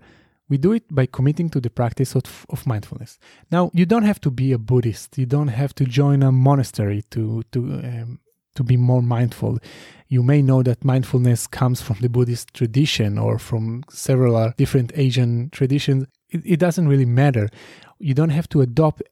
We 0.49 0.57
do 0.57 0.71
it 0.71 0.83
by 0.89 1.05
committing 1.05 1.51
to 1.51 1.61
the 1.61 1.69
practice 1.69 2.15
of, 2.15 2.47
of 2.49 2.65
mindfulness. 2.65 3.19
Now, 3.51 3.69
you 3.73 3.85
don't 3.85 4.03
have 4.03 4.19
to 4.21 4.31
be 4.31 4.51
a 4.51 4.57
Buddhist. 4.57 5.15
You 5.17 5.27
don't 5.27 5.49
have 5.49 5.75
to 5.75 5.85
join 5.85 6.23
a 6.23 6.31
monastery 6.31 7.03
to 7.11 7.43
to 7.51 7.59
um, 7.59 8.19
to 8.55 8.63
be 8.63 8.77
more 8.77 9.03
mindful. 9.03 9.59
You 10.07 10.23
may 10.23 10.41
know 10.41 10.63
that 10.63 10.83
mindfulness 10.83 11.45
comes 11.45 11.81
from 11.81 11.97
the 12.01 12.09
Buddhist 12.09 12.53
tradition 12.55 13.19
or 13.19 13.37
from 13.37 13.83
several 13.89 14.53
different 14.57 14.91
Asian 14.95 15.51
traditions. 15.51 16.07
It, 16.29 16.41
it 16.43 16.59
doesn't 16.59 16.87
really 16.87 17.05
matter. 17.05 17.47
You 17.99 18.15
don't 18.15 18.31
have 18.31 18.49
to 18.49 18.61
adopt 18.61 19.03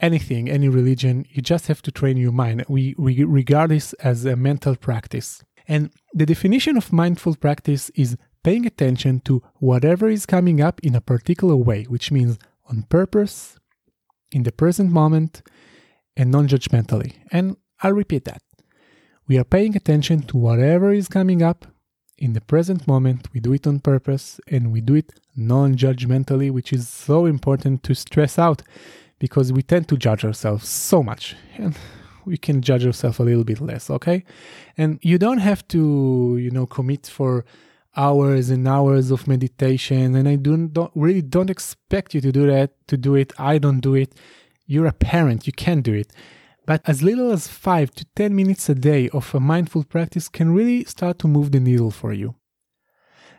anything, 0.00 0.50
any 0.50 0.68
religion, 0.68 1.26
you 1.30 1.42
just 1.42 1.66
have 1.68 1.82
to 1.82 1.90
train 1.90 2.16
your 2.16 2.32
mind. 2.32 2.64
We, 2.68 2.94
we 2.98 3.24
regard 3.24 3.70
this 3.70 3.92
as 3.94 4.24
a 4.24 4.36
mental 4.36 4.76
practice. 4.76 5.42
And 5.68 5.90
the 6.12 6.26
definition 6.26 6.76
of 6.76 6.92
mindful 6.92 7.36
practice 7.36 7.90
is 7.94 8.16
paying 8.44 8.66
attention 8.66 9.20
to 9.20 9.42
whatever 9.56 10.08
is 10.08 10.26
coming 10.26 10.60
up 10.60 10.80
in 10.82 10.94
a 10.94 11.00
particular 11.00 11.56
way, 11.56 11.84
which 11.84 12.12
means 12.12 12.38
on 12.68 12.82
purpose, 12.84 13.58
in 14.30 14.42
the 14.42 14.52
present 14.52 14.90
moment, 14.90 15.42
and 16.16 16.30
non 16.30 16.48
judgmentally. 16.48 17.14
And 17.32 17.56
I'll 17.82 17.92
repeat 17.92 18.24
that. 18.24 18.42
We 19.28 19.38
are 19.38 19.44
paying 19.44 19.76
attention 19.76 20.22
to 20.22 20.36
whatever 20.36 20.92
is 20.92 21.08
coming 21.08 21.42
up 21.42 21.66
in 22.18 22.32
the 22.32 22.40
present 22.40 22.86
moment. 22.86 23.28
We 23.32 23.40
do 23.40 23.52
it 23.52 23.66
on 23.66 23.80
purpose 23.80 24.40
and 24.48 24.72
we 24.72 24.80
do 24.80 24.94
it 24.94 25.12
non 25.36 25.76
judgmentally, 25.76 26.50
which 26.50 26.72
is 26.72 26.88
so 26.88 27.26
important 27.26 27.82
to 27.84 27.94
stress 27.94 28.38
out 28.38 28.62
because 29.18 29.52
we 29.52 29.62
tend 29.62 29.88
to 29.88 29.96
judge 29.96 30.24
ourselves 30.24 30.68
so 30.68 31.02
much 31.02 31.36
and 31.56 31.76
we 32.24 32.36
can 32.36 32.60
judge 32.60 32.84
ourselves 32.84 33.18
a 33.18 33.22
little 33.22 33.44
bit 33.44 33.60
less 33.60 33.90
okay? 33.90 34.24
And 34.76 34.98
you 35.02 35.18
don't 35.18 35.38
have 35.38 35.66
to 35.68 36.38
you 36.38 36.50
know 36.50 36.66
commit 36.66 37.06
for 37.06 37.44
hours 37.96 38.50
and 38.50 38.68
hours 38.68 39.10
of 39.10 39.26
meditation 39.26 40.14
and 40.14 40.28
i 40.28 40.36
don't, 40.36 40.68
don't 40.74 40.92
really 40.94 41.22
don't 41.22 41.48
expect 41.48 42.12
you 42.14 42.20
to 42.20 42.30
do 42.30 42.46
that 42.46 42.70
to 42.86 42.96
do 42.96 43.14
it. 43.14 43.32
I 43.38 43.58
don't 43.58 43.80
do 43.80 43.94
it. 43.94 44.14
You're 44.66 44.86
a 44.86 44.92
parent. 44.92 45.46
You 45.46 45.52
can 45.52 45.80
do 45.80 45.94
it. 45.94 46.12
But 46.66 46.82
as 46.84 47.02
little 47.02 47.30
as 47.30 47.46
5 47.46 47.92
to 47.92 48.04
10 48.16 48.34
minutes 48.34 48.68
a 48.68 48.74
day 48.74 49.08
of 49.10 49.34
a 49.34 49.40
mindful 49.40 49.84
practice 49.84 50.28
can 50.28 50.52
really 50.52 50.84
start 50.84 51.18
to 51.20 51.28
move 51.28 51.52
the 51.52 51.60
needle 51.60 51.90
for 51.90 52.12
you. 52.12 52.34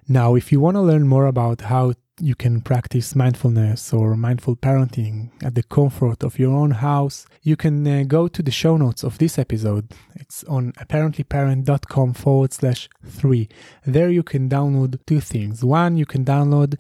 Now 0.08 0.36
if 0.36 0.52
you 0.52 0.60
want 0.60 0.76
to 0.76 0.82
learn 0.82 1.08
more 1.08 1.26
about 1.26 1.62
how 1.62 1.94
you 2.20 2.36
can 2.36 2.62
practice 2.62 3.16
mindfulness 3.16 3.94
or 3.94 4.16
mindful 4.16 4.56
parenting 4.56 5.30
at 5.44 5.56
the 5.56 5.64
comfort 5.64 6.24
of 6.24 6.40
your 6.40 6.54
own 6.54 6.72
house, 6.72 7.26
you 7.44 7.56
can 7.56 7.88
uh, 7.88 8.04
go 8.08 8.28
to 8.28 8.42
the 8.42 8.52
show 8.52 8.78
notes 8.78 9.04
of 9.04 9.18
this 9.18 9.38
episode. 9.38 9.92
It's 10.16 10.44
on 10.46 10.72
apparentlyparent.com 10.74 12.14
forward 12.14 12.54
slash 12.54 12.90
three. 13.06 13.50
There 13.86 14.10
you 14.10 14.24
can 14.24 14.50
download 14.50 15.00
two 15.06 15.22
things. 15.22 15.64
One, 15.64 15.98
you 15.98 16.06
can 16.06 16.26
download 16.26 16.80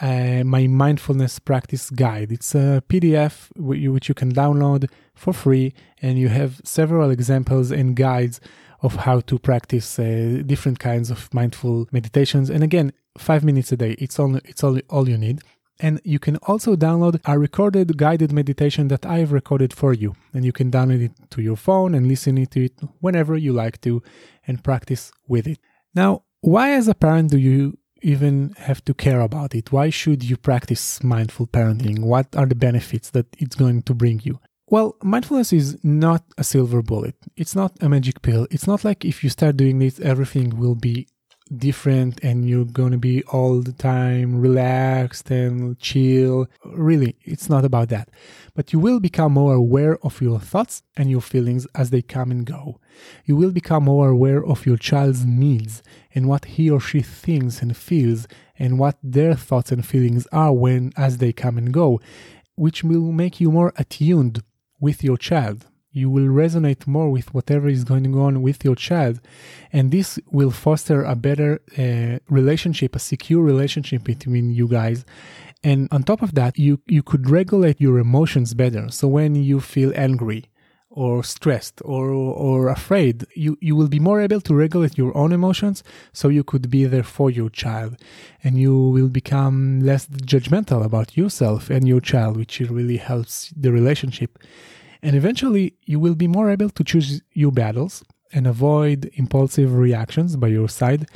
uh, 0.00 0.44
my 0.44 0.66
mindfulness 0.66 1.38
practice 1.38 1.90
guide. 1.90 2.30
It's 2.30 2.54
a 2.54 2.82
PDF 2.88 3.50
which 3.56 4.08
you 4.08 4.14
can 4.14 4.32
download 4.32 4.88
for 5.14 5.32
free, 5.32 5.74
and 6.02 6.18
you 6.18 6.28
have 6.28 6.60
several 6.64 7.10
examples 7.10 7.70
and 7.70 7.96
guides 7.96 8.40
of 8.82 8.96
how 8.96 9.20
to 9.20 9.38
practice 9.38 9.98
uh, 9.98 10.42
different 10.44 10.78
kinds 10.78 11.10
of 11.10 11.32
mindful 11.32 11.88
meditations. 11.92 12.50
And 12.50 12.62
again, 12.62 12.92
five 13.18 13.44
minutes 13.44 13.72
a 13.72 13.76
day. 13.76 13.96
It's 13.98 14.18
only 14.18 14.40
it's 14.44 14.62
all, 14.64 14.78
all 14.90 15.08
you 15.08 15.18
need. 15.18 15.40
And 15.78 16.00
you 16.04 16.18
can 16.18 16.36
also 16.38 16.74
download 16.74 17.20
a 17.26 17.38
recorded 17.38 17.98
guided 17.98 18.32
meditation 18.32 18.88
that 18.88 19.04
I've 19.04 19.32
recorded 19.32 19.74
for 19.74 19.92
you. 19.92 20.14
And 20.32 20.44
you 20.44 20.52
can 20.52 20.70
download 20.70 21.02
it 21.02 21.12
to 21.30 21.42
your 21.42 21.56
phone 21.56 21.94
and 21.94 22.08
listen 22.08 22.44
to 22.46 22.64
it 22.64 22.72
whenever 23.00 23.36
you 23.36 23.52
like 23.52 23.80
to 23.82 24.02
and 24.46 24.64
practice 24.64 25.12
with 25.28 25.46
it. 25.46 25.58
Now, 25.94 26.22
why 26.40 26.72
as 26.72 26.88
a 26.88 26.94
parent 26.94 27.30
do 27.30 27.38
you 27.38 27.78
even 28.02 28.54
have 28.58 28.84
to 28.86 28.94
care 28.94 29.20
about 29.20 29.54
it? 29.54 29.72
Why 29.72 29.90
should 29.90 30.22
you 30.22 30.36
practice 30.36 31.02
mindful 31.02 31.48
parenting? 31.48 32.00
What 32.00 32.34
are 32.36 32.46
the 32.46 32.54
benefits 32.54 33.10
that 33.10 33.26
it's 33.38 33.56
going 33.56 33.82
to 33.82 33.94
bring 33.94 34.20
you? 34.22 34.38
Well, 34.68 34.96
mindfulness 35.02 35.52
is 35.52 35.78
not 35.84 36.24
a 36.38 36.44
silver 36.44 36.82
bullet. 36.82 37.16
It's 37.36 37.54
not 37.54 37.72
a 37.80 37.88
magic 37.88 38.22
pill. 38.22 38.46
It's 38.50 38.66
not 38.66 38.84
like 38.84 39.04
if 39.04 39.22
you 39.22 39.30
start 39.30 39.56
doing 39.56 39.78
this, 39.78 40.00
everything 40.00 40.58
will 40.58 40.74
be 40.74 41.06
different 41.54 42.22
and 42.22 42.48
you're 42.48 42.64
going 42.64 42.92
to 42.92 42.98
be 42.98 43.22
all 43.24 43.60
the 43.60 43.72
time 43.72 44.40
relaxed 44.40 45.30
and 45.30 45.78
chill. 45.78 46.46
Really, 46.64 47.16
it's 47.22 47.48
not 47.48 47.64
about 47.64 47.88
that. 47.90 48.10
But 48.54 48.72
you 48.72 48.78
will 48.78 49.00
become 49.00 49.32
more 49.32 49.54
aware 49.54 49.98
of 50.04 50.20
your 50.20 50.40
thoughts 50.40 50.82
and 50.96 51.10
your 51.10 51.20
feelings 51.20 51.66
as 51.74 51.90
they 51.90 52.02
come 52.02 52.30
and 52.30 52.44
go. 52.44 52.80
You 53.24 53.36
will 53.36 53.52
become 53.52 53.84
more 53.84 54.08
aware 54.08 54.44
of 54.44 54.66
your 54.66 54.76
child's 54.76 55.24
needs 55.24 55.82
and 56.14 56.28
what 56.28 56.46
he 56.46 56.70
or 56.70 56.80
she 56.80 57.00
thinks 57.00 57.60
and 57.62 57.76
feels 57.76 58.26
and 58.58 58.78
what 58.78 58.98
their 59.02 59.34
thoughts 59.34 59.70
and 59.70 59.84
feelings 59.84 60.26
are 60.32 60.52
when 60.52 60.92
as 60.96 61.18
they 61.18 61.32
come 61.32 61.58
and 61.58 61.72
go, 61.72 62.00
which 62.54 62.82
will 62.82 63.12
make 63.12 63.40
you 63.40 63.50
more 63.50 63.72
attuned 63.76 64.42
with 64.80 65.04
your 65.04 65.16
child 65.16 65.66
you 65.96 66.10
will 66.10 66.28
resonate 66.28 66.86
more 66.86 67.10
with 67.10 67.32
whatever 67.32 67.68
is 67.68 67.82
going 67.82 68.14
on 68.14 68.42
with 68.42 68.64
your 68.64 68.76
child. 68.76 69.18
And 69.72 69.90
this 69.90 70.18
will 70.30 70.50
foster 70.50 71.02
a 71.02 71.16
better 71.16 71.60
uh, 71.78 72.18
relationship 72.28 72.94
a 72.94 72.98
secure 72.98 73.42
relationship 73.42 74.04
between 74.04 74.50
you 74.50 74.68
guys. 74.68 75.04
And 75.64 75.88
on 75.90 76.02
top 76.02 76.22
of 76.22 76.34
that 76.34 76.58
you 76.58 76.80
you 76.86 77.02
could 77.02 77.30
regulate 77.30 77.80
your 77.80 77.98
emotions 77.98 78.52
better. 78.54 78.90
So 78.90 79.08
when 79.08 79.34
you 79.34 79.58
feel 79.60 79.92
angry 79.96 80.44
or 80.90 81.24
stressed 81.24 81.80
or 81.84 82.10
or 82.10 82.68
afraid 82.68 83.26
you 83.34 83.58
you 83.60 83.74
will 83.74 83.88
be 83.88 83.98
more 84.08 84.20
able 84.20 84.42
to 84.42 84.54
regulate 84.54 84.98
your 84.98 85.16
own 85.16 85.32
emotions. 85.32 85.82
So 86.12 86.28
you 86.28 86.44
could 86.44 86.70
be 86.70 86.84
there 86.84 87.08
for 87.16 87.30
your 87.30 87.50
child. 87.50 87.92
And 88.44 88.52
you 88.58 88.74
will 88.94 89.08
become 89.08 89.80
less 89.80 90.06
judgmental 90.32 90.84
about 90.84 91.16
yourself 91.16 91.70
and 91.70 91.88
your 91.88 92.02
child 92.12 92.36
which 92.36 92.60
really 92.60 92.98
helps 92.98 93.34
the 93.56 93.72
relationship 93.72 94.38
and 95.06 95.14
eventually, 95.14 95.74
you 95.84 96.00
will 96.00 96.16
be 96.16 96.26
more 96.26 96.50
able 96.50 96.70
to 96.70 96.82
choose 96.82 97.22
your 97.32 97.52
battles 97.52 98.02
and 98.32 98.44
avoid 98.44 99.08
impulsive 99.14 99.72
reactions 99.72 100.34
by 100.34 100.48
your 100.48 100.68
side. 100.68 101.06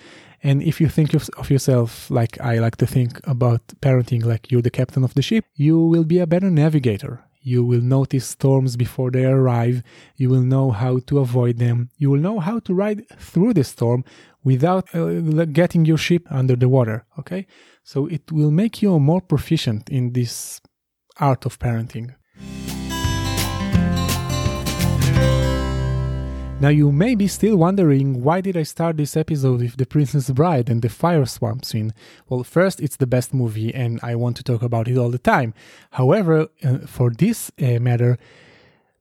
And 0.44 0.62
if 0.62 0.80
you 0.80 0.88
think 0.88 1.12
of, 1.12 1.50
yourself 1.50 2.08
like 2.08 2.40
I 2.40 2.60
like 2.60 2.76
to 2.76 2.86
think 2.86 3.20
about 3.26 3.66
parenting, 3.82 4.24
like 4.24 4.48
you're 4.48 4.62
the 4.62 4.70
captain 4.70 5.02
of 5.02 5.14
the 5.14 5.22
ship, 5.22 5.44
you 5.56 5.76
will 5.76 6.04
be 6.04 6.20
a 6.20 6.26
better 6.28 6.50
navigator. 6.50 7.24
You 7.42 7.64
will 7.64 7.80
notice 7.80 8.26
storms 8.28 8.76
before 8.76 9.10
they 9.10 9.24
arrive. 9.24 9.82
You 10.14 10.28
will 10.28 10.42
know 10.42 10.70
how 10.70 11.00
to 11.08 11.18
avoid 11.18 11.58
them. 11.58 11.90
You 11.96 12.10
will 12.10 12.20
know 12.20 12.38
how 12.38 12.60
to 12.60 12.72
ride 12.72 13.08
through 13.18 13.54
the 13.54 13.64
storm 13.64 14.04
without 14.44 14.94
uh, 14.94 15.46
getting 15.46 15.84
your 15.84 15.98
ship 15.98 16.28
under 16.30 16.54
the 16.54 16.68
water. 16.68 17.06
Okay. 17.18 17.44
So 17.82 18.06
it 18.06 18.30
will 18.30 18.52
make 18.52 18.82
you 18.82 19.00
more 19.00 19.20
proficient 19.20 19.90
in 19.90 20.12
this 20.12 20.60
art 21.18 21.44
of 21.44 21.58
parenting. 21.58 22.14
Now 26.60 26.68
you 26.68 26.92
may 26.92 27.14
be 27.14 27.26
still 27.26 27.56
wondering 27.56 28.22
why 28.22 28.42
did 28.42 28.54
I 28.54 28.64
start 28.64 28.98
this 28.98 29.16
episode 29.16 29.62
with 29.62 29.78
The 29.78 29.86
Princess 29.86 30.28
Bride 30.28 30.68
and 30.68 30.82
the 30.82 30.90
fire 30.90 31.24
swamp 31.24 31.64
scene? 31.64 31.94
Well, 32.28 32.44
first 32.44 32.80
it's 32.80 32.96
the 32.96 33.06
best 33.06 33.32
movie 33.32 33.74
and 33.74 33.98
I 34.02 34.14
want 34.14 34.36
to 34.36 34.42
talk 34.42 34.60
about 34.60 34.86
it 34.86 34.98
all 34.98 35.08
the 35.08 35.18
time. 35.18 35.54
However, 35.92 36.48
uh, 36.62 36.80
for 36.80 37.12
this 37.12 37.50
uh, 37.62 37.78
matter, 37.80 38.18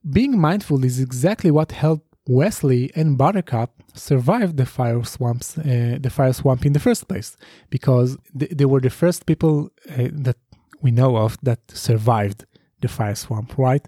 being 0.09 0.39
mindful 0.39 0.85
is 0.85 1.01
exactly 1.01 1.51
what 1.51 1.73
helped 1.73 2.07
Westley 2.29 2.93
and 2.95 3.17
Buttercup 3.17 3.71
survived 3.93 4.55
the 4.55 4.65
fire 4.65 5.03
swamps, 5.03 5.57
uh, 5.57 5.97
the 5.99 6.09
fire 6.09 6.31
swamp 6.31 6.65
in 6.65 6.71
the 6.71 6.79
first 6.79 7.09
place, 7.09 7.35
because 7.69 8.17
th- 8.37 8.51
they 8.51 8.65
were 8.65 8.79
the 8.79 8.89
first 8.89 9.25
people 9.25 9.69
uh, 9.89 10.07
that 10.13 10.37
we 10.81 10.91
know 10.91 11.17
of 11.17 11.37
that 11.43 11.59
survived 11.71 12.45
the 12.81 12.87
fire 12.87 13.15
swamp, 13.15 13.57
right? 13.57 13.85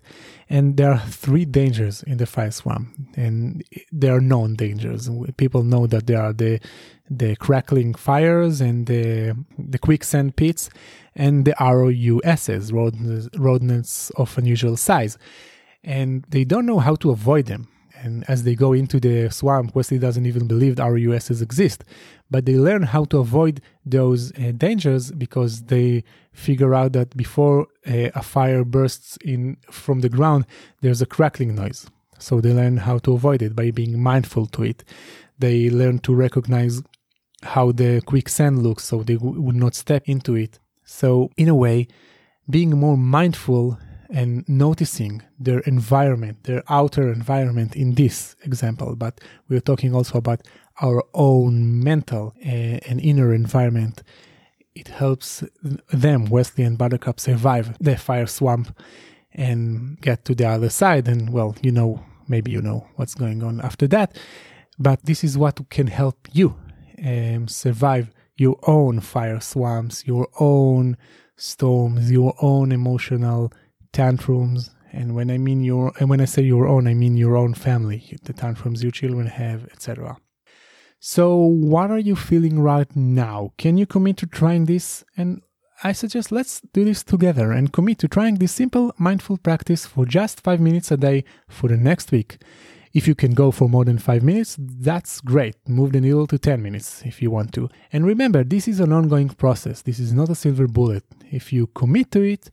And 0.50 0.78
there 0.78 0.92
are 0.92 1.00
three 1.00 1.46
dangers 1.46 2.04
in 2.04 2.18
the 2.18 2.26
fire 2.26 2.52
swamp, 2.52 2.90
and 3.16 3.64
they 3.92 4.10
are 4.10 4.20
known 4.20 4.56
dangers. 4.56 5.10
People 5.38 5.64
know 5.64 5.88
that 5.88 6.08
there 6.08 6.22
are 6.22 6.34
the 6.34 6.60
the 7.10 7.36
crackling 7.36 7.94
fires 7.94 8.62
and 8.62 8.88
the 8.88 9.36
the 9.58 9.80
quicksand 9.80 10.36
pits, 10.36 10.70
and 11.16 11.46
the 11.46 11.56
ROUSs, 11.60 12.72
rodents, 12.72 13.30
rodents 13.38 14.10
of 14.12 14.38
unusual 14.38 14.78
size, 14.78 15.18
and 15.84 16.26
they 16.30 16.44
don't 16.44 16.66
know 16.66 16.80
how 16.80 16.96
to 16.96 17.12
avoid 17.12 17.46
them. 17.46 17.68
And 18.04 18.28
as 18.28 18.44
they 18.44 18.56
go 18.56 18.74
into 18.74 19.00
the 19.00 19.30
swamp, 19.30 19.76
Westley 19.76 20.00
doesn't 20.00 20.26
even 20.26 20.48
believe 20.48 20.76
the 20.76 20.84
ROUSs 20.84 21.42
exist. 21.42 21.84
But 22.30 22.46
they 22.46 22.56
learn 22.56 22.84
how 22.84 23.06
to 23.06 23.20
avoid 23.20 23.62
those 23.86 24.32
uh, 24.34 24.52
dangers 24.58 25.12
because 25.12 25.64
they 25.64 26.04
figure 26.34 26.74
out 26.74 26.94
that 26.94 27.16
before 27.16 27.68
uh, 27.88 28.10
a 28.16 28.24
fire 28.24 28.64
bursts 28.64 29.18
in 29.24 29.58
from 29.70 30.02
the 30.02 30.10
ground, 30.10 30.46
there's 30.82 31.02
a 31.02 31.06
crackling 31.06 31.56
noise. 31.56 31.90
So 32.18 32.42
they 32.42 32.54
learn 32.54 32.78
how 32.78 32.98
to 33.00 33.14
avoid 33.14 33.42
it 33.42 33.56
by 33.56 33.72
being 33.72 34.02
mindful 34.02 34.48
to 34.48 34.64
it. 34.64 34.84
They 35.38 35.70
learn 35.70 36.00
to 36.00 36.16
recognize 36.16 36.82
how 37.44 37.72
the 37.72 38.02
quicksand 38.02 38.64
looks 38.64 38.84
so 38.84 39.04
they 39.04 39.16
w- 39.16 39.42
would 39.42 39.56
not 39.56 39.76
step 39.76 40.04
into 40.06 40.36
it. 40.36 40.60
So, 40.84 41.32
in 41.38 41.50
a 41.50 41.56
way, 41.56 41.88
being 42.50 42.72
more 42.72 42.98
mindful 42.98 43.80
and 44.12 44.48
noticing 44.48 45.24
their 45.40 45.60
environment, 45.60 46.44
their 46.44 46.64
outer 46.70 47.12
environment 47.12 47.76
in 47.76 47.96
this 47.96 48.36
example, 48.44 48.96
but 48.96 49.22
we're 49.50 49.62
talking 49.62 49.96
also 49.96 50.18
about 50.18 50.42
our 50.82 51.04
own 51.14 51.84
mental 51.84 52.34
uh, 52.46 52.50
and 52.50 53.00
inner 53.02 53.34
environment. 53.34 54.04
It 54.76 54.90
helps 54.90 55.44
them, 55.92 56.26
Westley 56.26 56.64
and 56.64 56.78
Buttercup, 56.78 57.20
survive 57.20 57.78
the 57.80 57.98
fire 57.98 58.28
swamp 58.28 58.78
and 59.34 60.00
get 60.02 60.26
to 60.26 60.36
the 60.36 60.48
other 60.48 60.70
side. 60.70 61.08
And 61.08 61.32
well, 61.32 61.56
you 61.62 61.72
know, 61.72 62.04
maybe 62.28 62.52
you 62.52 62.62
know 62.62 62.88
what's 62.96 63.16
going 63.16 63.44
on 63.44 63.62
after 63.62 63.88
that. 63.88 64.18
But 64.78 65.06
this 65.06 65.24
is 65.24 65.38
what 65.38 65.70
can 65.70 65.88
help 65.88 66.28
you 66.34 66.56
um, 67.06 67.48
survive 67.48 68.12
your 68.36 68.58
own 68.64 69.00
fire 69.00 69.40
swamps, 69.40 70.08
your 70.08 70.28
own 70.40 70.98
storms, 71.36 72.12
your 72.12 72.34
own 72.42 72.72
emotional 72.72 73.52
tantrums. 73.94 74.72
And 74.92 75.16
when 75.16 75.32
I 75.32 75.38
mean 75.38 75.64
your, 75.64 75.94
and 76.00 76.10
when 76.10 76.22
I 76.22 76.26
say 76.26 76.42
your 76.42 76.68
own, 76.68 76.88
I 76.88 76.94
mean 76.94 77.16
your 77.18 77.38
own 77.38 77.54
family, 77.54 78.18
the 78.24 78.34
tantrums 78.34 78.84
your 78.84 78.92
children 78.92 79.28
have, 79.28 79.66
etc. 79.66 80.18
So, 81.00 81.36
what 81.36 81.90
are 81.90 82.00
you 82.00 82.16
feeling 82.16 82.60
right 82.60 82.94
now? 82.96 83.54
Can 83.58 83.78
you 83.78 83.88
commit 83.88 84.18
to 84.18 84.28
trying 84.28 84.66
this? 84.66 85.04
And 85.18 85.42
I 85.84 85.94
suggest 85.94 86.32
let's 86.32 86.62
do 86.74 86.86
this 86.86 87.02
together 87.04 87.52
and 87.52 87.74
commit 87.74 87.98
to 88.00 88.08
trying 88.08 88.36
this 88.36 88.52
simple 88.52 88.94
mindful 89.00 89.38
practice 89.38 89.86
for 89.86 90.06
just 90.06 90.42
five 90.42 90.60
minutes 90.60 90.92
a 90.92 90.98
day 90.98 91.24
for 91.48 91.70
the 91.70 91.78
next 91.78 92.12
week. 92.12 92.44
If 92.94 93.08
you 93.08 93.16
can 93.16 93.34
go 93.34 93.52
for 93.52 93.68
more 93.68 93.86
than 93.86 93.98
five 93.98 94.22
minutes, 94.22 94.58
that's 94.60 95.22
great. 95.22 95.56
Move 95.68 95.94
the 95.94 96.02
needle 96.02 96.28
to 96.28 96.38
10 96.38 96.62
minutes 96.62 97.02
if 97.06 97.22
you 97.22 97.32
want 97.32 97.54
to. 97.54 97.70
And 97.92 98.06
remember, 98.06 98.44
this 98.44 98.68
is 98.68 98.80
an 98.80 98.92
ongoing 98.92 99.30
process. 99.30 99.82
This 99.82 99.98
is 99.98 100.14
not 100.14 100.30
a 100.30 100.36
silver 100.36 100.68
bullet. 100.68 101.06
If 101.32 101.54
you 101.54 101.68
commit 101.68 102.12
to 102.12 102.22
it, 102.22 102.52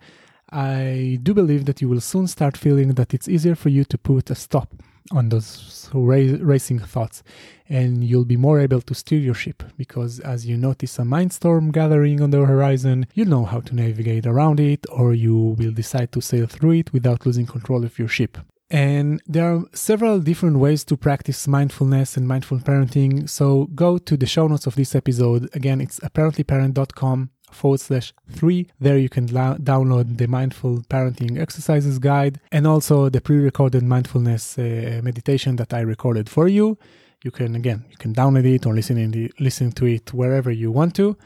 I 0.50 1.18
do 1.22 1.34
believe 1.34 1.64
that 1.66 1.80
you 1.80 1.88
will 1.88 2.00
soon 2.00 2.26
start 2.26 2.56
feeling 2.56 2.94
that 2.94 3.14
it's 3.14 3.28
easier 3.28 3.54
for 3.54 3.68
you 3.68 3.84
to 3.84 3.98
put 3.98 4.30
a 4.30 4.34
stop 4.34 4.72
on 5.10 5.28
those 5.30 5.88
racing 5.92 6.78
thoughts 6.78 7.22
and 7.68 8.04
you'll 8.04 8.24
be 8.24 8.36
more 8.36 8.60
able 8.60 8.80
to 8.82 8.94
steer 8.94 9.18
your 9.18 9.34
ship 9.34 9.62
because 9.76 10.20
as 10.20 10.44
you 10.46 10.56
notice 10.56 10.98
a 10.98 11.02
mindstorm 11.02 11.72
gathering 11.72 12.20
on 12.20 12.30
the 12.30 12.44
horizon 12.44 13.06
you'll 13.14 13.28
know 13.28 13.44
how 13.44 13.60
to 13.60 13.74
navigate 13.74 14.26
around 14.26 14.60
it 14.60 14.84
or 14.90 15.14
you 15.14 15.34
will 15.58 15.72
decide 15.72 16.12
to 16.12 16.20
sail 16.20 16.46
through 16.46 16.72
it 16.72 16.92
without 16.92 17.24
losing 17.24 17.46
control 17.46 17.84
of 17.84 17.98
your 17.98 18.08
ship 18.08 18.36
and 18.70 19.22
there 19.26 19.50
are 19.50 19.64
several 19.72 20.20
different 20.20 20.58
ways 20.58 20.84
to 20.84 20.96
practice 20.96 21.48
mindfulness 21.48 22.18
and 22.18 22.28
mindful 22.28 22.58
parenting. 22.58 23.26
So 23.26 23.64
go 23.74 23.96
to 23.96 24.14
the 24.14 24.26
show 24.26 24.46
notes 24.46 24.66
of 24.66 24.74
this 24.74 24.94
episode. 24.94 25.48
Again, 25.54 25.80
it's 25.80 25.98
apparentlyparent.com 26.00 27.30
forward 27.52 27.80
slash 27.80 28.12
three. 28.30 28.68
There 28.80 28.98
you 28.98 29.08
can 29.08 29.26
la- 29.26 29.56
download 29.56 30.18
the 30.18 30.26
mindful 30.26 30.82
parenting 30.90 31.40
exercises 31.40 31.98
guide 31.98 32.40
and 32.52 32.66
also 32.66 33.08
the 33.08 33.20
pre-recorded 33.20 33.82
mindfulness 33.82 34.58
uh, 34.58 35.00
meditation 35.02 35.56
that 35.56 35.72
I 35.72 35.80
recorded 35.80 36.28
for 36.28 36.48
you. 36.48 36.78
You 37.24 37.30
can 37.30 37.54
again, 37.54 37.84
you 37.90 37.96
can 37.96 38.14
download 38.14 38.46
it 38.46 38.66
or 38.66 38.74
listen 38.74 38.96
in 38.96 39.10
the, 39.10 39.32
listen 39.40 39.72
to 39.72 39.86
it 39.86 40.12
wherever 40.12 40.50
you 40.50 40.70
want 40.70 40.94
to. 40.96 41.16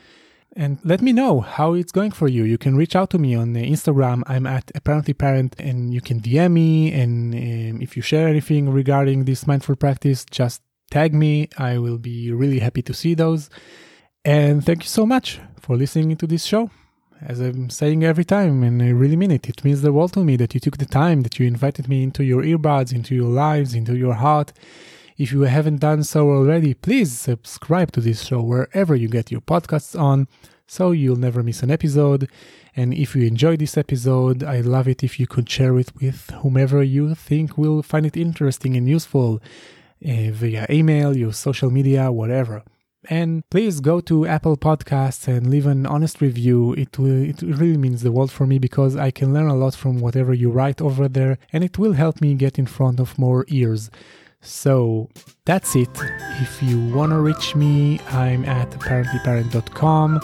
And 0.54 0.78
let 0.84 1.00
me 1.00 1.12
know 1.12 1.40
how 1.40 1.72
it's 1.72 1.92
going 1.92 2.10
for 2.10 2.28
you. 2.28 2.44
You 2.44 2.58
can 2.58 2.76
reach 2.76 2.94
out 2.94 3.08
to 3.10 3.18
me 3.18 3.34
on 3.34 3.54
Instagram. 3.54 4.22
I'm 4.26 4.46
at 4.46 4.70
apparently 4.74 5.14
parent, 5.14 5.56
and 5.58 5.94
you 5.94 6.02
can 6.02 6.20
DM 6.20 6.52
me. 6.52 6.92
And 6.92 7.34
um, 7.34 7.80
if 7.80 7.96
you 7.96 8.02
share 8.02 8.28
anything 8.28 8.68
regarding 8.68 9.24
this 9.24 9.46
mindful 9.46 9.76
practice, 9.76 10.26
just 10.26 10.60
tag 10.90 11.14
me. 11.14 11.48
I 11.56 11.78
will 11.78 11.96
be 11.96 12.30
really 12.32 12.58
happy 12.58 12.82
to 12.82 12.92
see 12.92 13.14
those. 13.14 13.48
And 14.24 14.64
thank 14.64 14.84
you 14.84 14.88
so 14.88 15.04
much 15.04 15.40
for 15.60 15.76
listening 15.76 16.16
to 16.16 16.26
this 16.28 16.44
show. 16.44 16.70
As 17.20 17.40
I'm 17.40 17.70
saying 17.70 18.04
every 18.04 18.24
time, 18.24 18.62
and 18.62 18.80
I 18.80 18.90
really 18.90 19.16
mean 19.16 19.32
it, 19.32 19.48
it 19.48 19.64
means 19.64 19.82
the 19.82 19.92
world 19.92 20.12
to 20.12 20.24
me 20.24 20.36
that 20.36 20.54
you 20.54 20.60
took 20.60 20.78
the 20.78 20.86
time, 20.86 21.22
that 21.22 21.38
you 21.38 21.46
invited 21.46 21.88
me 21.88 22.04
into 22.04 22.22
your 22.22 22.42
earbuds, 22.42 22.92
into 22.92 23.14
your 23.16 23.28
lives, 23.28 23.74
into 23.74 23.96
your 23.96 24.14
heart. 24.14 24.52
If 25.18 25.32
you 25.32 25.42
haven't 25.42 25.80
done 25.80 26.04
so 26.04 26.30
already, 26.30 26.74
please 26.74 27.18
subscribe 27.18 27.92
to 27.92 28.00
this 28.00 28.24
show 28.24 28.40
wherever 28.42 28.94
you 28.94 29.08
get 29.08 29.30
your 29.32 29.40
podcasts 29.40 29.98
on 29.98 30.28
so 30.66 30.92
you'll 30.92 31.16
never 31.16 31.42
miss 31.42 31.62
an 31.62 31.70
episode. 31.70 32.28
And 32.76 32.94
if 32.94 33.14
you 33.16 33.26
enjoyed 33.26 33.58
this 33.58 33.76
episode, 33.76 34.42
I'd 34.44 34.66
love 34.66 34.86
it 34.86 35.02
if 35.02 35.18
you 35.18 35.26
could 35.26 35.50
share 35.50 35.78
it 35.78 35.92
with 36.00 36.30
whomever 36.42 36.82
you 36.82 37.14
think 37.14 37.58
will 37.58 37.82
find 37.82 38.06
it 38.06 38.16
interesting 38.16 38.76
and 38.76 38.88
useful 38.88 39.40
uh, 40.04 40.30
via 40.30 40.66
email, 40.70 41.16
your 41.16 41.32
social 41.32 41.70
media, 41.70 42.10
whatever. 42.10 42.62
And 43.08 43.48
please 43.50 43.80
go 43.80 44.00
to 44.00 44.26
Apple 44.26 44.56
Podcasts 44.56 45.26
and 45.26 45.50
leave 45.50 45.66
an 45.66 45.86
honest 45.86 46.20
review. 46.20 46.72
It 46.74 46.98
will, 46.98 47.22
it 47.22 47.42
really 47.42 47.76
means 47.76 48.02
the 48.02 48.12
world 48.12 48.30
for 48.30 48.46
me 48.46 48.58
because 48.58 48.96
I 48.96 49.10
can 49.10 49.34
learn 49.34 49.48
a 49.48 49.56
lot 49.56 49.74
from 49.74 50.00
whatever 50.00 50.32
you 50.32 50.50
write 50.50 50.80
over 50.80 51.08
there 51.08 51.38
and 51.52 51.64
it 51.64 51.78
will 51.78 51.94
help 51.94 52.20
me 52.20 52.34
get 52.34 52.58
in 52.58 52.66
front 52.66 53.00
of 53.00 53.18
more 53.18 53.44
ears. 53.48 53.90
So 54.40 55.08
that's 55.44 55.74
it. 55.76 55.90
If 56.40 56.62
you 56.62 56.84
want 56.94 57.10
to 57.10 57.20
reach 57.20 57.54
me, 57.54 58.00
I'm 58.10 58.44
at 58.44 58.70
apparentlyparent.com. 58.70 60.20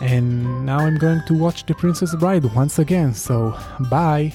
And 0.00 0.64
now 0.64 0.78
I'm 0.78 0.96
going 0.96 1.22
to 1.26 1.34
watch 1.34 1.66
The 1.66 1.74
Princess 1.74 2.14
Bride 2.14 2.44
once 2.54 2.78
again. 2.78 3.14
So 3.14 3.58
bye. 3.90 4.32